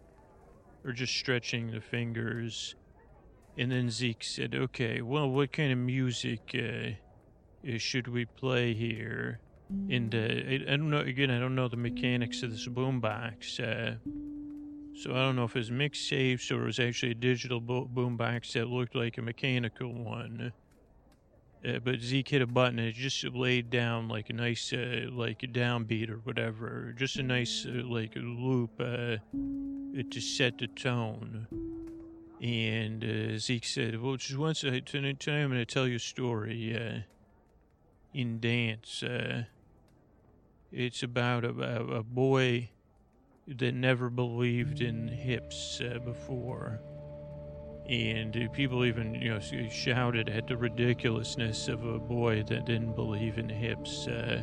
[0.84, 2.74] or just stretching the fingers.
[3.58, 8.74] And then Zeke said, okay, well, what kind of music uh, uh, should we play
[8.74, 9.40] here?
[9.88, 13.60] And uh, I, I don't know, again, I don't know the mechanics of this boombox.
[13.60, 13.96] Uh,
[14.94, 18.52] so I don't know if it's mixtapes or it was actually a digital bo- boombox
[18.54, 20.52] that looked like a mechanical one.
[21.66, 25.06] Uh, but Zeke hit a button and it just laid down like a nice, uh,
[25.12, 26.94] like a downbeat or whatever.
[26.96, 29.16] Just a nice, uh, like, loop uh,
[30.10, 31.46] to set the tone.
[32.40, 35.96] And uh, Zeke said, Well, just once, uh, tonight, tonight I'm going to tell you
[35.96, 37.00] a story uh,
[38.14, 39.04] in dance.
[40.72, 42.70] It's about a, a, a boy
[43.46, 46.80] that never believed in hips before
[47.88, 53.38] and people even you know shouted at the ridiculousness of a boy that didn't believe
[53.38, 54.42] in hips uh,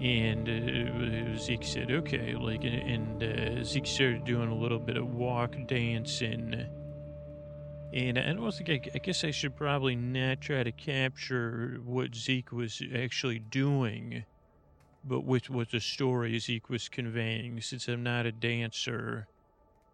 [0.00, 5.14] and uh, Zeke said okay like and uh, Zeke started doing a little bit of
[5.14, 6.66] walk dancing.
[7.94, 12.14] And I don't think I, I guess I should probably not try to capture what
[12.14, 14.24] Zeke was actually doing
[15.04, 19.26] but with what the story Zeke was conveying since I'm not a dancer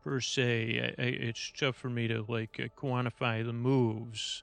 [0.08, 0.94] per se.
[0.98, 4.42] I, I, it's tough for me to like uh, quantify the moves,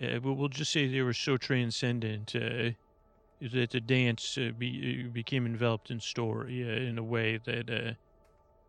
[0.00, 2.70] uh, but we'll just say they were so transcendent uh,
[3.40, 7.96] that the dance uh, be, uh, became enveloped in story uh, in a way that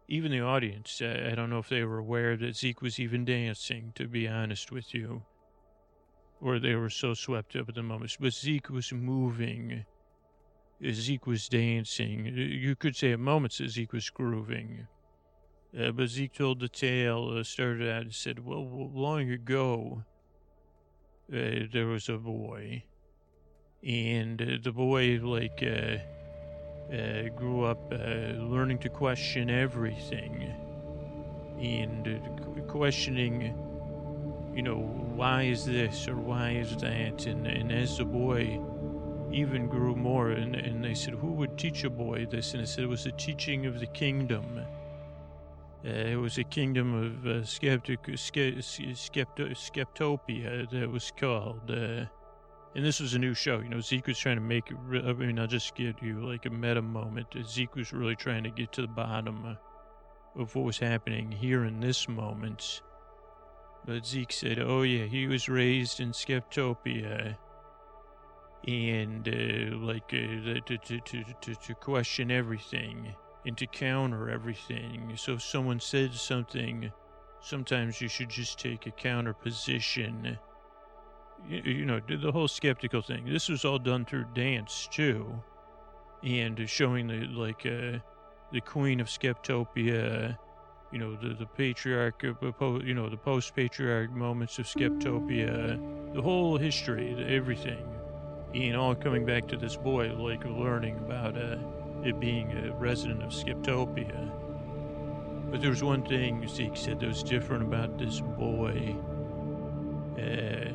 [0.08, 3.94] even the audience, I don't know if they were aware that Zeke was even dancing.
[3.96, 5.22] To be honest with you.
[6.42, 8.18] Or they were so swept up at the moment.
[8.20, 9.86] But Zeke was moving.
[10.84, 12.26] Zeke was dancing.
[12.26, 14.88] You could say at moments that Zeke was grooving.
[15.77, 20.03] Uh, but Zeke told the tale, uh, started out and said, Well, long ago,
[21.31, 22.84] uh, there was a boy.
[23.81, 25.97] And uh, the boy, like, uh,
[26.93, 30.53] uh, grew up learning to question everything.
[31.57, 33.55] And questioning,
[34.53, 34.77] you know,
[35.15, 37.25] why is this or why is that?
[37.27, 38.60] And, and as the boy
[39.31, 40.31] even grew more.
[40.31, 42.53] And, and they said, Who would teach a boy this?
[42.53, 44.60] And I said, It was the teaching of the kingdom.
[45.84, 48.60] Uh, it was a kingdom of uh, skeptic, ske,
[48.94, 51.72] skepto, Skeptopia that was called.
[51.72, 52.06] Uh,
[52.76, 53.60] and this was a new show.
[53.60, 54.78] You know, Zeke was trying to make it.
[54.80, 57.28] Re- I mean, I'll just give you like a meta moment.
[57.48, 59.58] Zeke was really trying to get to the bottom
[60.36, 62.82] of what was happening here in this moment.
[63.86, 67.38] But Zeke said, "Oh yeah, he was raised in Skeptopia."
[68.67, 73.13] and uh, like uh, to, to, to, to, to question everything
[73.45, 75.13] and to counter everything.
[75.15, 76.91] So if someone said something,
[77.41, 80.38] sometimes you should just take a counter position.
[81.47, 83.25] You, you know, the whole skeptical thing.
[83.25, 85.41] This was all done through dance too,
[86.23, 87.97] and showing the like uh,
[88.51, 90.38] the queen of Skeptopia.
[90.91, 96.58] You know, the the patriarch, you know, the post patriarch moments of Skeptopia, the whole
[96.58, 97.88] history, everything
[98.54, 101.56] and all coming back to this boy, like learning about uh,
[102.04, 104.32] it being a resident of Skeptopia.
[105.50, 108.96] But there was one thing Zeke said that was different about this boy.
[110.18, 110.72] Uh,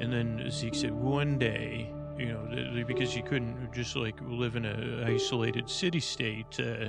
[0.00, 4.64] and then Zeke said one day, you know, because he couldn't just like live in
[4.64, 6.88] an isolated city state, uh,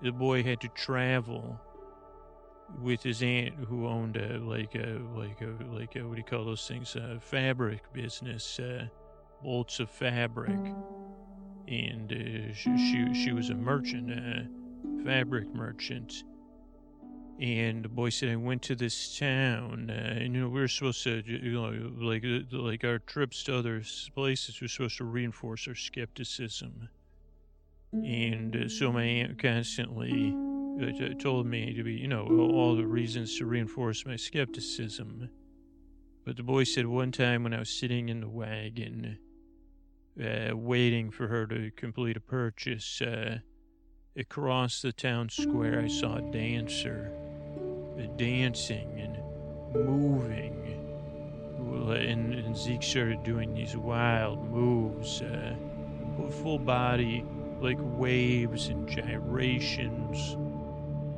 [0.00, 1.60] the boy had to travel
[2.80, 6.24] with his aunt who owned a like a like a like a, what do you
[6.24, 8.86] call those things a fabric business uh,
[9.42, 10.58] bolts of fabric,
[11.72, 14.46] and uh, she, she, was a merchant, a
[15.04, 16.24] fabric merchant.
[17.40, 20.68] And the boy said, "I went to this town, uh, and you know we were
[20.68, 23.82] supposed to, you know, like like our trips to other
[24.14, 26.90] places were supposed to reinforce our skepticism."
[27.92, 30.34] And uh, so my aunt constantly
[30.82, 35.30] uh, told me to be, you know, all the reasons to reinforce my skepticism.
[36.24, 39.18] But the boy said one time when I was sitting in the wagon,
[40.20, 43.00] uh, waiting for her to complete a purchase.
[43.00, 43.38] Uh,
[44.16, 47.12] across the town square, I saw a dancer
[47.98, 50.58] uh, dancing and moving.
[51.72, 55.54] And, and, Zeke started doing these wild moves, uh,
[56.42, 57.24] full body,
[57.60, 60.36] like waves and gyrations.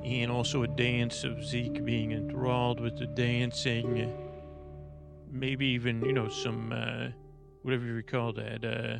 [0.05, 4.13] And also a dance of Zeke being enthralled with the dancing.
[5.31, 7.09] Maybe even, you know, some uh,
[7.65, 8.99] whatever you call that, uh,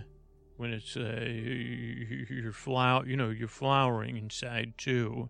[0.57, 5.29] when it's uh, you're flower, you know, you're flowering inside too.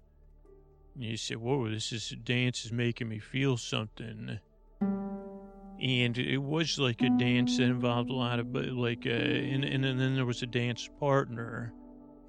[0.94, 4.38] And you say, "Whoa, this is dance is making me feel something."
[4.80, 9.64] And it was like a dance that involved a lot of, but like, uh, and,
[9.64, 11.74] and then there was a dance partner.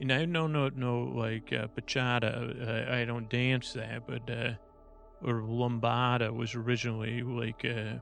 [0.02, 2.90] And I don't know, no, like uh, bachata.
[2.90, 4.54] Uh, I don't dance that, but uh,
[5.22, 7.64] or lambada was originally like.
[7.64, 8.00] Uh,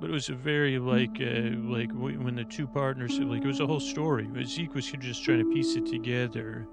[0.00, 3.60] but it was a very like uh, like when the two partners like it was
[3.60, 4.28] a whole story.
[4.44, 6.66] Zeke was just trying to piece it together,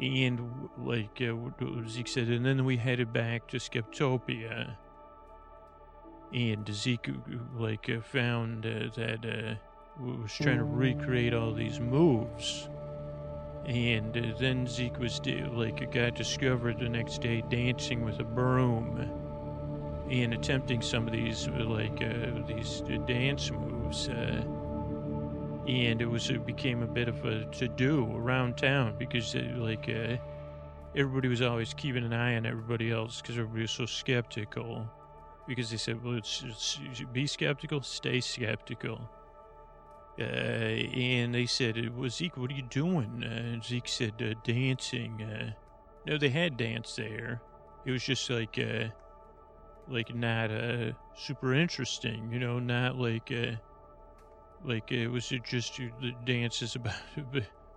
[0.00, 4.76] and like uh, Zeke said, and then we headed back to Skeptopia,
[6.34, 7.10] and Zeke
[7.54, 9.54] like uh, found uh, that uh,
[10.02, 12.68] was trying to recreate all these moves.
[13.66, 15.20] And uh, then Zeke was
[15.52, 19.21] like a guy discovered the next day dancing with a broom
[20.08, 24.44] in attempting some of these like uh, these dance moves, uh,
[25.68, 29.54] and it was it became a bit of a to do around town because it,
[29.54, 30.16] uh, like uh,
[30.96, 34.88] everybody was always keeping an eye on everybody else because everybody was so skeptical
[35.46, 36.78] because they said, well, it's, it's,
[37.12, 39.00] be skeptical, stay skeptical.
[40.18, 43.24] Uh, and they said, well, Zeke, what are you doing?
[43.24, 45.22] Uh, Zeke said, uh, dancing.
[45.22, 45.52] Uh,
[46.06, 47.40] no, they had dance there.
[47.84, 48.88] It was just like, uh,
[49.88, 53.56] like not uh super interesting, you know, not like uh
[54.64, 56.94] like it was just the dances about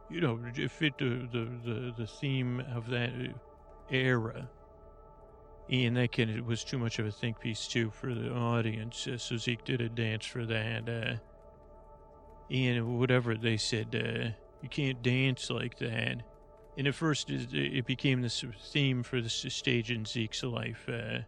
[0.10, 3.12] you know it fit the, the the the theme of that
[3.90, 4.50] era?
[5.68, 9.08] And that kind of was too much of a think piece too for the audience.
[9.08, 11.16] Uh, so zeke did a dance for that uh
[12.54, 14.30] and whatever they said uh
[14.62, 16.18] you can't dance like that.
[16.78, 21.20] And at first it became this theme for the stage in zeke's life uh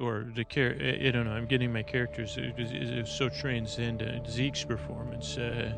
[0.00, 1.32] or the char- I don't know.
[1.32, 4.28] I'm getting my characters it was, it so transcendent.
[4.28, 5.72] Zeke's performance, uh,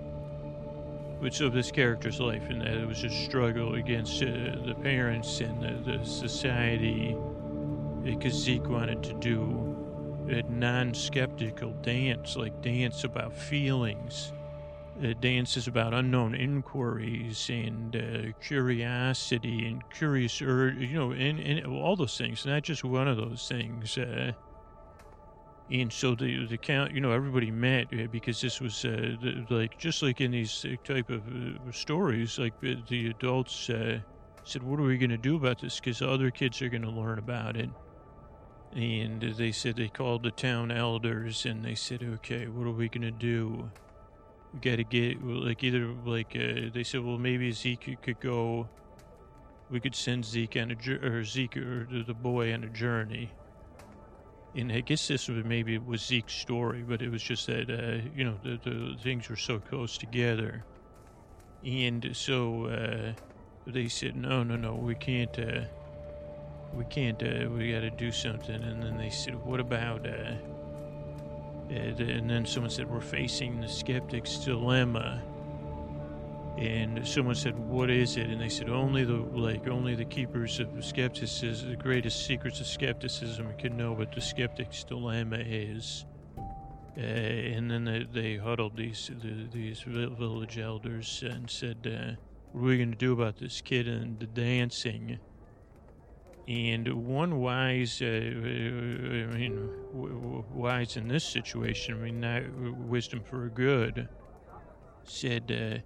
[1.18, 4.26] which of this character's life, and that it was a struggle against uh,
[4.66, 7.16] the parents and the, the society,
[8.02, 9.70] because Zeke wanted to do
[10.28, 14.32] a non-skeptical dance, like dance about feelings
[15.02, 21.66] uh, dances about unknown inquiries and uh, curiosity and curious, or you know, and, and
[21.66, 22.44] all those things.
[22.46, 23.96] Not just one of those things.
[23.98, 24.34] Uh,
[25.68, 29.46] And so the the count, you know, everybody met uh, because this was uh, the,
[29.48, 31.24] like just like in these uh, type of
[31.74, 36.30] stories, like the adults said, "What are we going to do about this?" Because other
[36.30, 37.70] kids are going to learn about it.
[38.72, 42.88] And they said they called the town elders and they said, "Okay, what are we
[42.90, 43.72] going to do?"
[44.60, 48.68] Got to get like either like uh, they said well maybe zeke could go
[49.70, 53.30] we could send zeke on a or zeke or the the boy on a journey.
[54.54, 57.68] And i guess this was maybe it was zeke's story but it was just that
[57.68, 60.64] uh, you know the, the things were so close together.
[61.64, 63.12] And so uh,
[63.66, 65.62] they said no no no we can't uh,
[66.72, 68.62] we can't uh, we got to do something.
[68.62, 70.34] And then they said what about uh,
[71.70, 75.22] and, and then someone said, We're facing the skeptic's dilemma.
[76.58, 78.28] And someone said, What is it?
[78.28, 82.66] And they said, Only the like only the keepers of skepticism, the greatest secrets of
[82.66, 86.04] skepticism can know what the skeptic's dilemma is.
[86.96, 92.14] Uh, and then they, they huddled these the, these village elders and said, uh,
[92.52, 95.18] "What are we going to do about this kid and the dancing?"
[96.46, 98.08] And one wise, uh, I
[99.32, 104.10] mean, w- w- wise in this situation, I mean, not wisdom for good,
[105.04, 105.78] said, uh,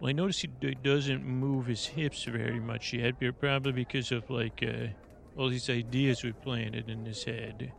[0.00, 4.62] Well, I notice he doesn't move his hips very much yet, probably because of, like,
[4.62, 4.88] uh,
[5.36, 7.74] all these ideas we planted in his head.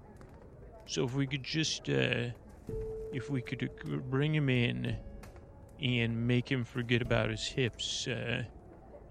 [0.88, 2.30] So if we could just, uh,
[3.14, 5.00] if we could uh, bring him in
[5.80, 8.44] and make him forget about his hips, uh,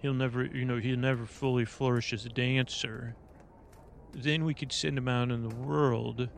[0.00, 3.14] he'll never, you know, he'll never fully flourish as a dancer.
[4.12, 6.30] Then we could send him out in the world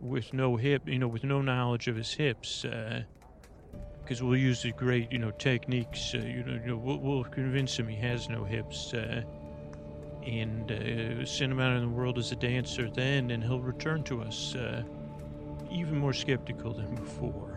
[0.00, 2.64] with no hip, you know, with no knowledge of his hips,
[4.02, 6.14] because we'll use the great, you know, techniques.
[6.14, 9.22] Uh, you know, you know we'll, we'll convince him he has no hips, uh,
[10.26, 12.88] and uh, send him out in the world as a dancer.
[12.88, 14.82] Then, and he'll return to us uh,
[15.70, 17.49] even more skeptical than before.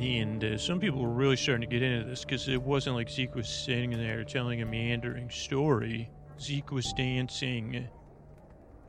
[0.00, 3.10] And uh, some people were really starting to get into this because it wasn't like
[3.10, 6.08] Zeke was sitting there telling a meandering story.
[6.40, 7.86] Zeke was dancing.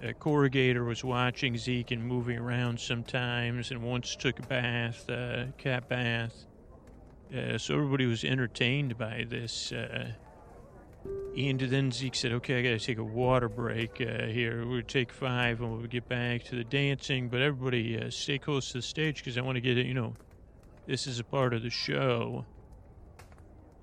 [0.01, 5.47] A corrugator was watching Zeke and moving around sometimes, and once took a bath, uh,
[5.57, 6.45] cat bath.
[7.35, 9.73] Uh, so everybody was entertained by this.
[9.73, 10.13] Uh,
[11.37, 14.65] and then Zeke said, "Okay, I got to take a water break uh, here.
[14.65, 17.27] We'll take five, and we'll get back to the dancing.
[17.27, 19.85] But everybody, uh, stay close to the stage because I want to get it.
[19.85, 20.13] You know,
[20.91, 22.45] this is a part of the show."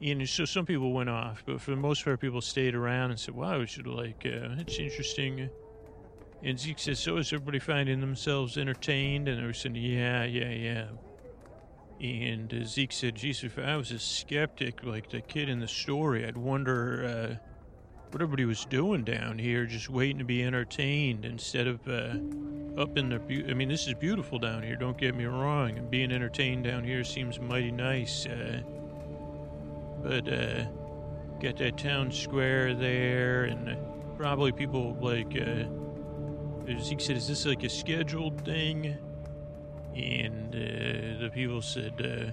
[0.01, 3.19] And so some people went off, but for the most part, people stayed around and
[3.19, 5.51] said, "Wow, we should like, uh, it's interesting."
[6.43, 10.51] And Zeke says, "So is everybody finding themselves entertained?" And they were saying, "Yeah, yeah,
[10.51, 10.89] yeah."
[12.01, 15.67] And uh, Zeke said, Jesus, if I was a skeptic like the kid in the
[15.67, 17.48] story, I'd wonder uh,
[18.13, 22.15] what everybody was doing down here, just waiting to be entertained instead of uh,
[22.81, 23.19] up in the.
[23.19, 24.77] Bu- I mean, this is beautiful down here.
[24.77, 28.27] Don't get me wrong, and being entertained down here seems mighty nice.
[28.27, 28.61] Uh,
[30.03, 30.65] but uh,
[31.41, 33.77] got that town square there, and
[34.17, 35.65] probably people like." Uh,
[36.81, 38.97] Zeke said, "Is this like a scheduled thing?"
[39.95, 42.31] And uh, the people said, uh,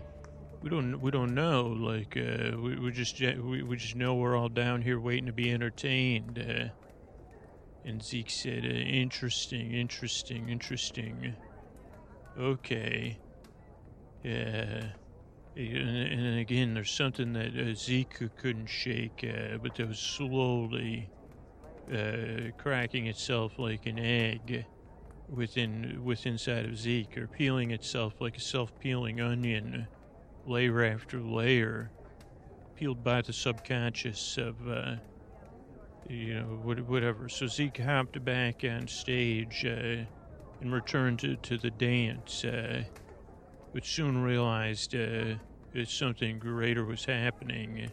[0.66, 1.68] "We don't, we don't know.
[1.68, 5.32] Like, uh, we, we just, we, we just know we're all down here waiting to
[5.32, 6.70] be entertained." Uh,
[7.88, 11.36] and Zeke said, uh, "Interesting, interesting, interesting.
[12.38, 13.20] Okay.
[14.24, 14.93] Yeah."
[15.55, 21.07] And, and again, there's something that uh, Zeke couldn't shake, uh, but that was slowly
[21.93, 24.66] uh, cracking itself like an egg
[25.30, 29.88] within with inside of Zeke, or peeling itself like a self-peeling onion,
[30.45, 31.91] layer after layer,
[32.75, 34.95] peeled by the subconscious of, uh,
[36.07, 37.29] you know, whatever.
[37.29, 40.05] So Zeke hopped back on stage uh,
[40.61, 42.83] and returned to, to the dance, uh,
[43.73, 45.35] but soon realized uh,
[45.73, 47.91] that something greater was happening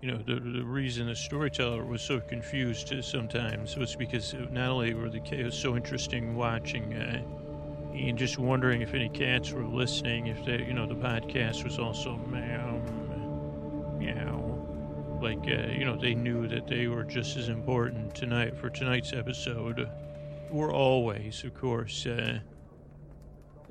[0.00, 4.94] you know, the, the reason the storyteller was so confused sometimes was because not only
[4.94, 7.22] were the was so interesting watching uh,
[7.94, 11.78] and just wondering if any cats were listening, if they, you know, the podcast was
[11.78, 12.80] also meow,
[13.98, 18.70] meow, like uh, you know, they knew that they were just as important tonight for
[18.70, 19.88] tonight's episode.
[20.50, 22.40] Were always, of course, uh,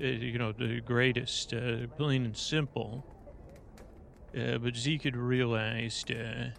[0.01, 3.05] uh, you know, the greatest, uh, plain and simple.
[4.38, 6.51] Uh, but Zeke had realized, uh,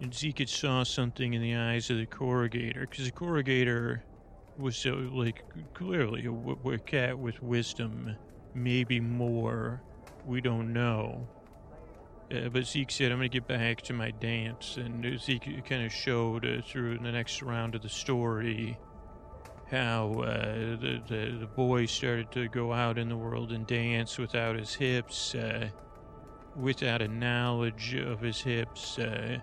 [0.00, 4.00] and Zeke had saw something in the eyes of the corrugator, because the corrugator
[4.60, 5.44] was so, like,
[5.74, 8.16] clearly a, a cat with wisdom,
[8.54, 9.82] maybe more,
[10.26, 11.28] we don't know.
[12.32, 15.84] Uh, but Zeke said, I'm going to get back to my dance, and Zeke kind
[15.84, 18.78] of showed uh, through the next round of the story
[19.70, 24.18] how uh, the, the the boy started to go out in the world and dance
[24.18, 25.68] without his hips, uh,
[26.56, 29.38] without a knowledge of his hips, uh,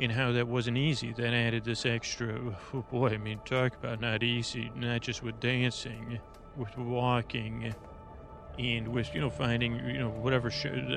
[0.00, 1.12] and how that wasn't easy.
[1.12, 2.38] That added this extra.
[2.72, 4.70] Oh boy, I mean, talk about not easy.
[4.74, 6.20] Not just with dancing,
[6.56, 7.74] with walking,
[8.58, 10.50] and with you know finding you know whatever.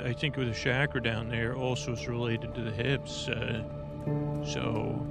[0.06, 3.28] I think with the chakra down there also is related to the hips.
[3.28, 3.64] Uh,
[4.46, 5.06] so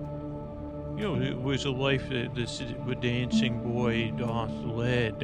[0.96, 2.62] you know, it was a life that this
[3.00, 5.22] dancing boy doth led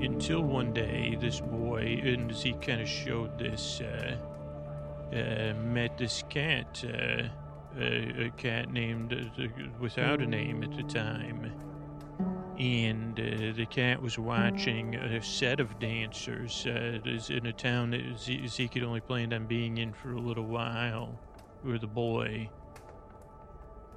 [0.00, 4.16] until one day this boy, and as he kind of showed this, uh,
[5.12, 7.22] uh, met this cat, uh,
[7.78, 9.44] a, a cat named uh,
[9.80, 11.52] without a name at the time.
[12.58, 16.98] And uh, the cat was watching a set of dancers uh,
[17.28, 21.18] in a town that Zeke had only planned on being in for a little while,
[21.64, 22.48] with the boy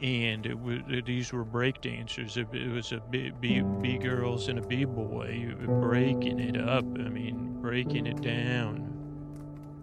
[0.02, 2.38] and it these were break dancers.
[2.38, 6.84] It, it was a B, B, B girls and a B boy breaking it up.
[6.84, 8.95] I mean, breaking it down.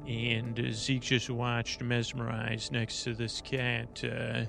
[0.06, 4.02] And Zeke just watched mesmerized next to this cat.
[4.04, 4.44] Uh,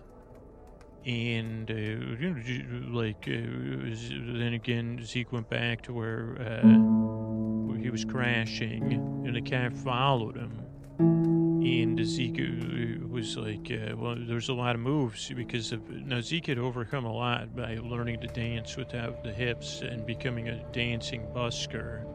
[1.05, 8.05] and uh, like uh, then again, Zeke went back to where, uh, where he was
[8.05, 8.93] crashing,
[9.25, 10.63] and the cat followed him
[11.63, 16.19] and Zeke uh, was like, uh, well, there's a lot of moves because of now
[16.19, 20.63] Zeke had overcome a lot by learning to dance without the hips and becoming a
[20.71, 22.05] dancing busker.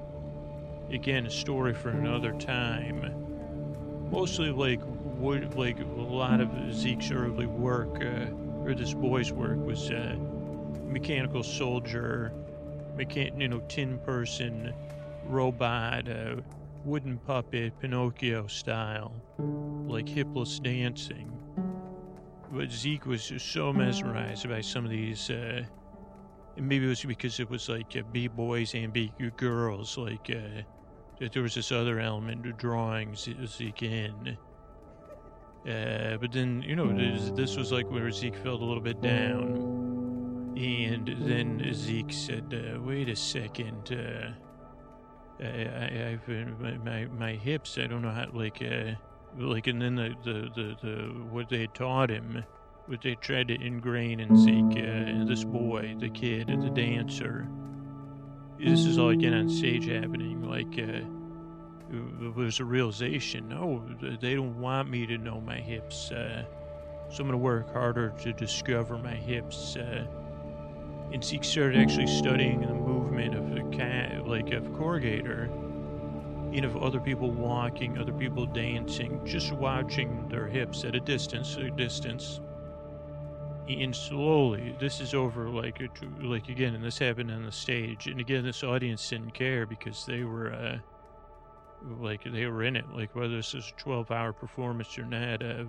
[0.92, 3.27] Again, a story for another time.
[4.10, 4.80] Mostly like
[5.56, 8.32] like a lot of Zeke's early work, uh,
[8.64, 10.16] or this boy's work, was uh,
[10.84, 12.32] mechanical soldier,
[12.96, 14.72] mechan- you know, tin person,
[15.24, 16.08] robot.
[16.08, 16.36] Uh,
[16.84, 19.12] wooden puppet, Pinocchio style,
[19.86, 21.30] like hipless dancing.
[22.50, 25.64] But Zeke was just so mesmerized by some of these, uh,
[26.56, 30.62] and maybe it was because it was like uh, B-boys and B-girls, like, uh,
[31.20, 34.38] that there was this other element of drawing Zeke in.
[35.68, 36.86] Uh, but then, you know,
[37.34, 40.54] this, was like where Zeke felt a little bit down.
[40.56, 44.30] And then Zeke said, uh, wait a second, uh,
[45.40, 47.78] I, been, my my hips.
[47.78, 48.94] I don't know how like uh,
[49.36, 50.96] like and then the, the, the, the
[51.30, 52.42] what they taught him,
[52.86, 57.46] what they tried to ingrain in Zeke, uh, this boy, the kid, the dancer.
[58.58, 60.42] This is all again on stage happening.
[60.42, 61.02] Like uh,
[62.34, 63.48] was a realization.
[63.48, 63.84] No,
[64.20, 66.10] they don't want me to know my hips.
[66.10, 66.44] Uh,
[67.10, 69.76] so I'm gonna work harder to discover my hips.
[69.76, 70.04] Uh,
[71.12, 75.48] and Zeke started actually studying the movement of a cat, like of corrugator,
[76.52, 81.56] and of other people walking, other people dancing, just watching their hips at a distance,
[81.56, 82.40] a distance.
[83.68, 85.78] And slowly, this is over like,
[86.22, 90.06] like again, and this happened on the stage, and again, this audience didn't care because
[90.06, 90.78] they were, uh,
[92.00, 95.68] like they were in it, like whether this is a 12-hour performance or not, of,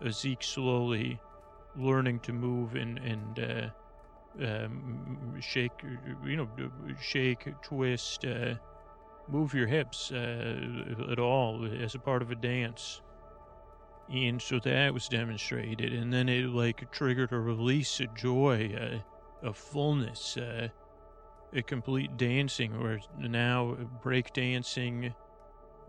[0.00, 1.20] of Zeke slowly
[1.76, 5.72] learning to move and and uh, um, shake,
[6.24, 6.48] you know,
[7.00, 8.54] shake, twist, uh,
[9.28, 10.56] move your hips uh,
[11.10, 13.02] at all as a part of a dance.
[14.12, 19.48] And so that was demonstrated, and then it like triggered a release of joy, uh,
[19.48, 20.68] a fullness, uh,
[21.52, 25.14] a complete dancing, where now break dancing,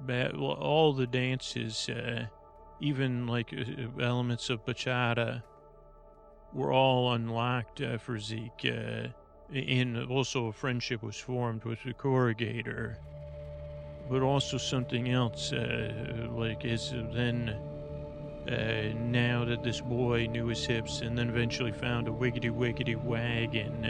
[0.08, 2.26] all the dances, uh,
[2.80, 5.42] even like uh, elements of bachata,
[6.54, 8.66] were all unlocked uh, for Zeke.
[8.66, 9.08] Uh,
[9.54, 12.96] and also a friendship was formed with the corrugator.
[14.10, 17.58] But also something else, uh, like as then,
[18.48, 22.96] uh, now that this boy knew his hips and then eventually found a wiggity wiggity
[22.96, 23.86] wagon,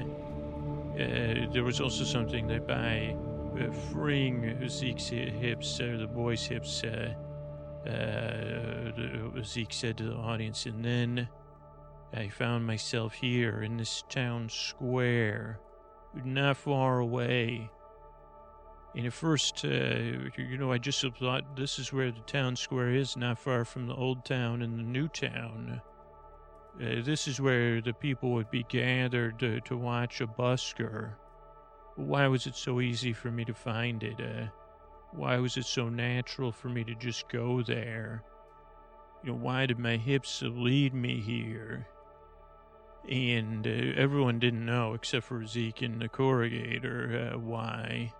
[0.93, 3.15] uh, there was also something that by
[3.59, 6.83] uh, freeing Zeke's hips, or the boy's hips,
[9.43, 11.29] Zeke said to the audience, and then
[12.13, 15.59] I found myself here in this town square,
[16.25, 17.69] not far away.
[18.95, 19.69] And at first, uh,
[20.37, 23.87] you know, I just thought this is where the town square is, not far from
[23.87, 25.81] the old town and the new town.
[26.75, 31.13] Uh, this is where the people would be gathered to, to watch a busker.
[31.95, 34.19] Why was it so easy for me to find it?
[34.19, 34.47] Uh,
[35.11, 38.23] why was it so natural for me to just go there?
[39.23, 41.87] You know, why did my hips lead me here?
[43.09, 48.13] and uh, everyone didn't know except for Zeke and the corrugator uh, why.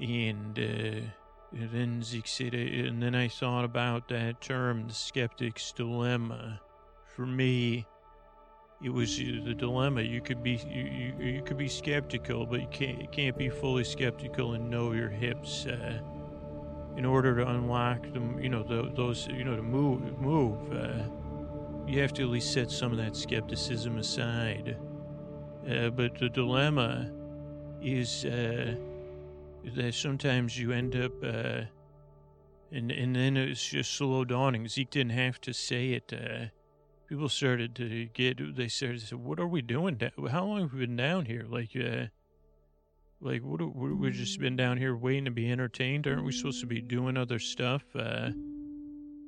[0.00, 1.06] And, uh,
[1.52, 6.60] then uh, and then I thought about that term, the skeptic's dilemma.
[7.14, 7.86] For me,
[8.82, 10.02] it was uh, the dilemma.
[10.02, 13.84] You could be you, you, you could be skeptical, but you can't can't be fully
[13.84, 15.66] skeptical and know your hips.
[15.66, 16.00] Uh,
[16.96, 21.02] in order to unlock them, you know, the, those, you know, to move, move, uh,
[21.86, 24.76] you have to at least set some of that skepticism aside.
[25.68, 27.10] Uh, but the dilemma
[27.82, 28.74] is uh,
[29.72, 31.62] that sometimes you end up, uh,
[32.70, 34.68] and and then it's just slow dawning.
[34.68, 36.12] Zeke didn't have to say it.
[36.12, 36.46] Uh,
[37.08, 38.56] people started to get.
[38.56, 40.00] They started to say, "What are we doing?
[40.30, 41.46] How long have we been down here?
[41.48, 42.06] Like, uh,
[43.20, 43.58] like, what?
[43.58, 46.06] Do, we've just been down here waiting to be entertained.
[46.06, 48.30] Aren't we supposed to be doing other stuff?" Uh,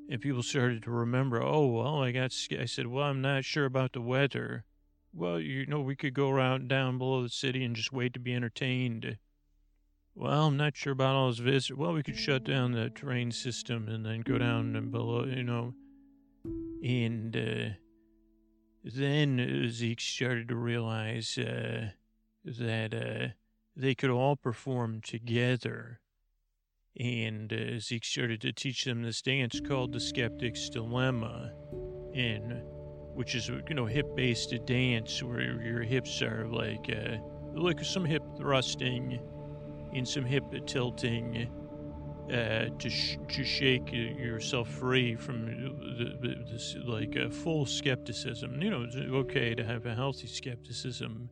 [0.08, 1.42] and people started to remember.
[1.42, 2.32] Oh well, I got.
[2.58, 4.64] I said, "Well, I'm not sure about the weather."
[5.12, 8.20] Well, you know, we could go around down below the city and just wait to
[8.20, 9.16] be entertained.
[10.18, 11.76] Well, I'm not sure about all those visitors.
[11.76, 15.42] Well, we could shut down the train system and then go down and below, you
[15.42, 15.74] know.
[16.82, 17.74] And uh,
[18.82, 21.90] then Zeke started to realize uh,
[22.46, 23.34] that uh,
[23.76, 26.00] they could all perform together.
[26.98, 31.52] And uh, Zeke started to teach them this dance called the Skeptic's Dilemma,
[32.14, 32.62] and
[33.14, 37.18] which is you know hip based dance where your hips are like uh,
[37.54, 39.20] like some hip thrusting
[40.04, 41.48] some hip tilting
[42.30, 48.60] uh, to sh- to shake yourself free from the, this like uh, full skepticism.
[48.60, 51.30] You know, it's okay to have a healthy skepticism.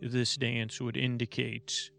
[0.00, 1.90] This dance would indicate.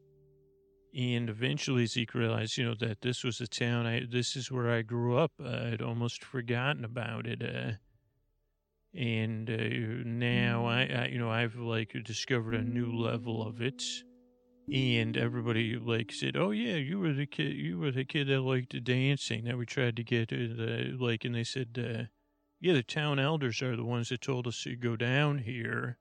[0.95, 3.87] And eventually Zeke realized, you know, that this was a town.
[3.87, 5.31] I this is where I grew up.
[5.43, 7.41] I'd almost forgotten about it.
[7.41, 7.71] Uh,
[8.95, 13.81] and uh, now I, I, you know, I've like discovered a new level of it,
[14.71, 18.41] and everybody like said, "Oh yeah, you were the kid, you were the kid that
[18.41, 22.03] liked dancing that we tried to get the like," and they said, uh,
[22.59, 25.97] "Yeah, the town elders are the ones that told us to go down here."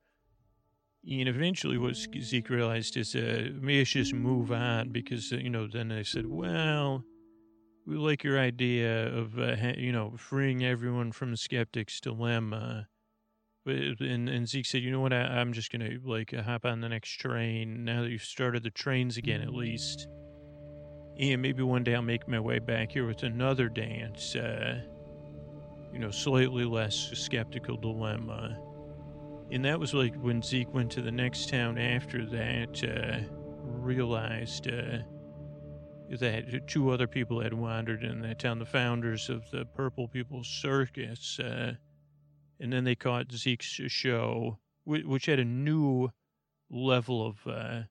[1.09, 5.35] And eventually, what Zeke realized is, uh, maybe I should just move on because, uh,
[5.35, 7.03] you know, then they said, well,
[7.85, 12.87] we like your idea of uh, you know freeing everyone from the skeptic's dilemma.
[13.65, 15.13] And, and Zeke said, you know what?
[15.13, 18.63] I, am just gonna like uh, hop on the next train now that you've started
[18.63, 20.07] the trains again, at least.
[21.19, 24.35] And maybe one day I'll make my way back here with another dance.
[24.35, 24.81] Uh,
[25.93, 28.57] you know, slightly less skeptical dilemma.
[29.51, 33.19] And that was like when Zeke went to the next town after that, uh,
[33.63, 34.97] realized uh,
[36.17, 40.43] that two other people had wandered in that town, the founders of the Purple People
[40.43, 41.39] Circus.
[41.39, 41.73] Uh,
[42.63, 46.11] and then they caught Zeke's show, which had a new
[46.71, 47.81] level of uh,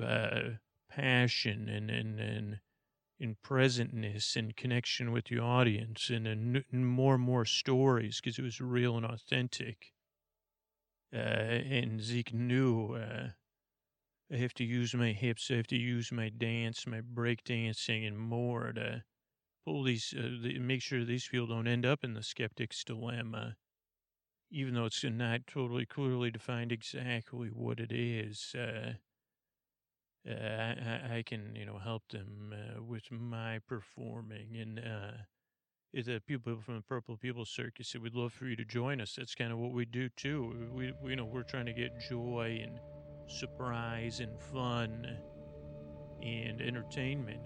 [0.00, 0.40] uh,
[0.88, 2.60] passion and, and, and,
[3.18, 8.42] in presentness and connection with the audience and, and more and more stories because it
[8.42, 9.92] was real and authentic.
[11.12, 13.30] Uh, and Zeke knew uh,
[14.32, 15.50] I have to use my hips.
[15.50, 19.02] I have to use my dance, my break dancing, and more to
[19.64, 23.56] pull these, uh, make sure these people don't end up in the skeptic's dilemma,
[24.52, 28.54] even though it's not totally clearly defined exactly what it is.
[28.56, 28.92] Uh,
[30.28, 34.78] uh, I, I, can, you know, help them uh, with my performing and.
[34.78, 35.12] Uh,
[35.94, 39.14] the people from the Purple People Circus said, "We'd love for you to join us."
[39.14, 40.70] That's kind of what we do too.
[40.72, 42.80] We, we you know, we're trying to get joy and
[43.26, 45.18] surprise and fun
[46.22, 47.40] and entertainment.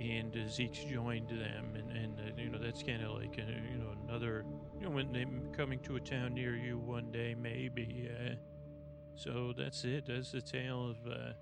[0.00, 3.52] And uh, Zeke's joined them, and, and uh, you know that's kind of like uh,
[3.70, 4.46] you know another
[4.78, 8.08] you know when they're coming to a town near you one day maybe.
[8.10, 8.34] Uh,
[9.16, 10.06] so that's it.
[10.06, 11.32] That's the tale of uh,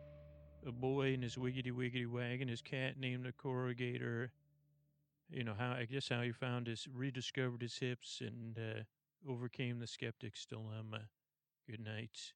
[0.66, 4.30] a boy and his wiggity wiggity wagon, his cat named the corrugator.
[5.30, 8.82] You know how I guess how he found his rediscovered his hips and uh,
[9.30, 11.08] overcame the skeptic's dilemma.
[11.68, 12.32] Good night.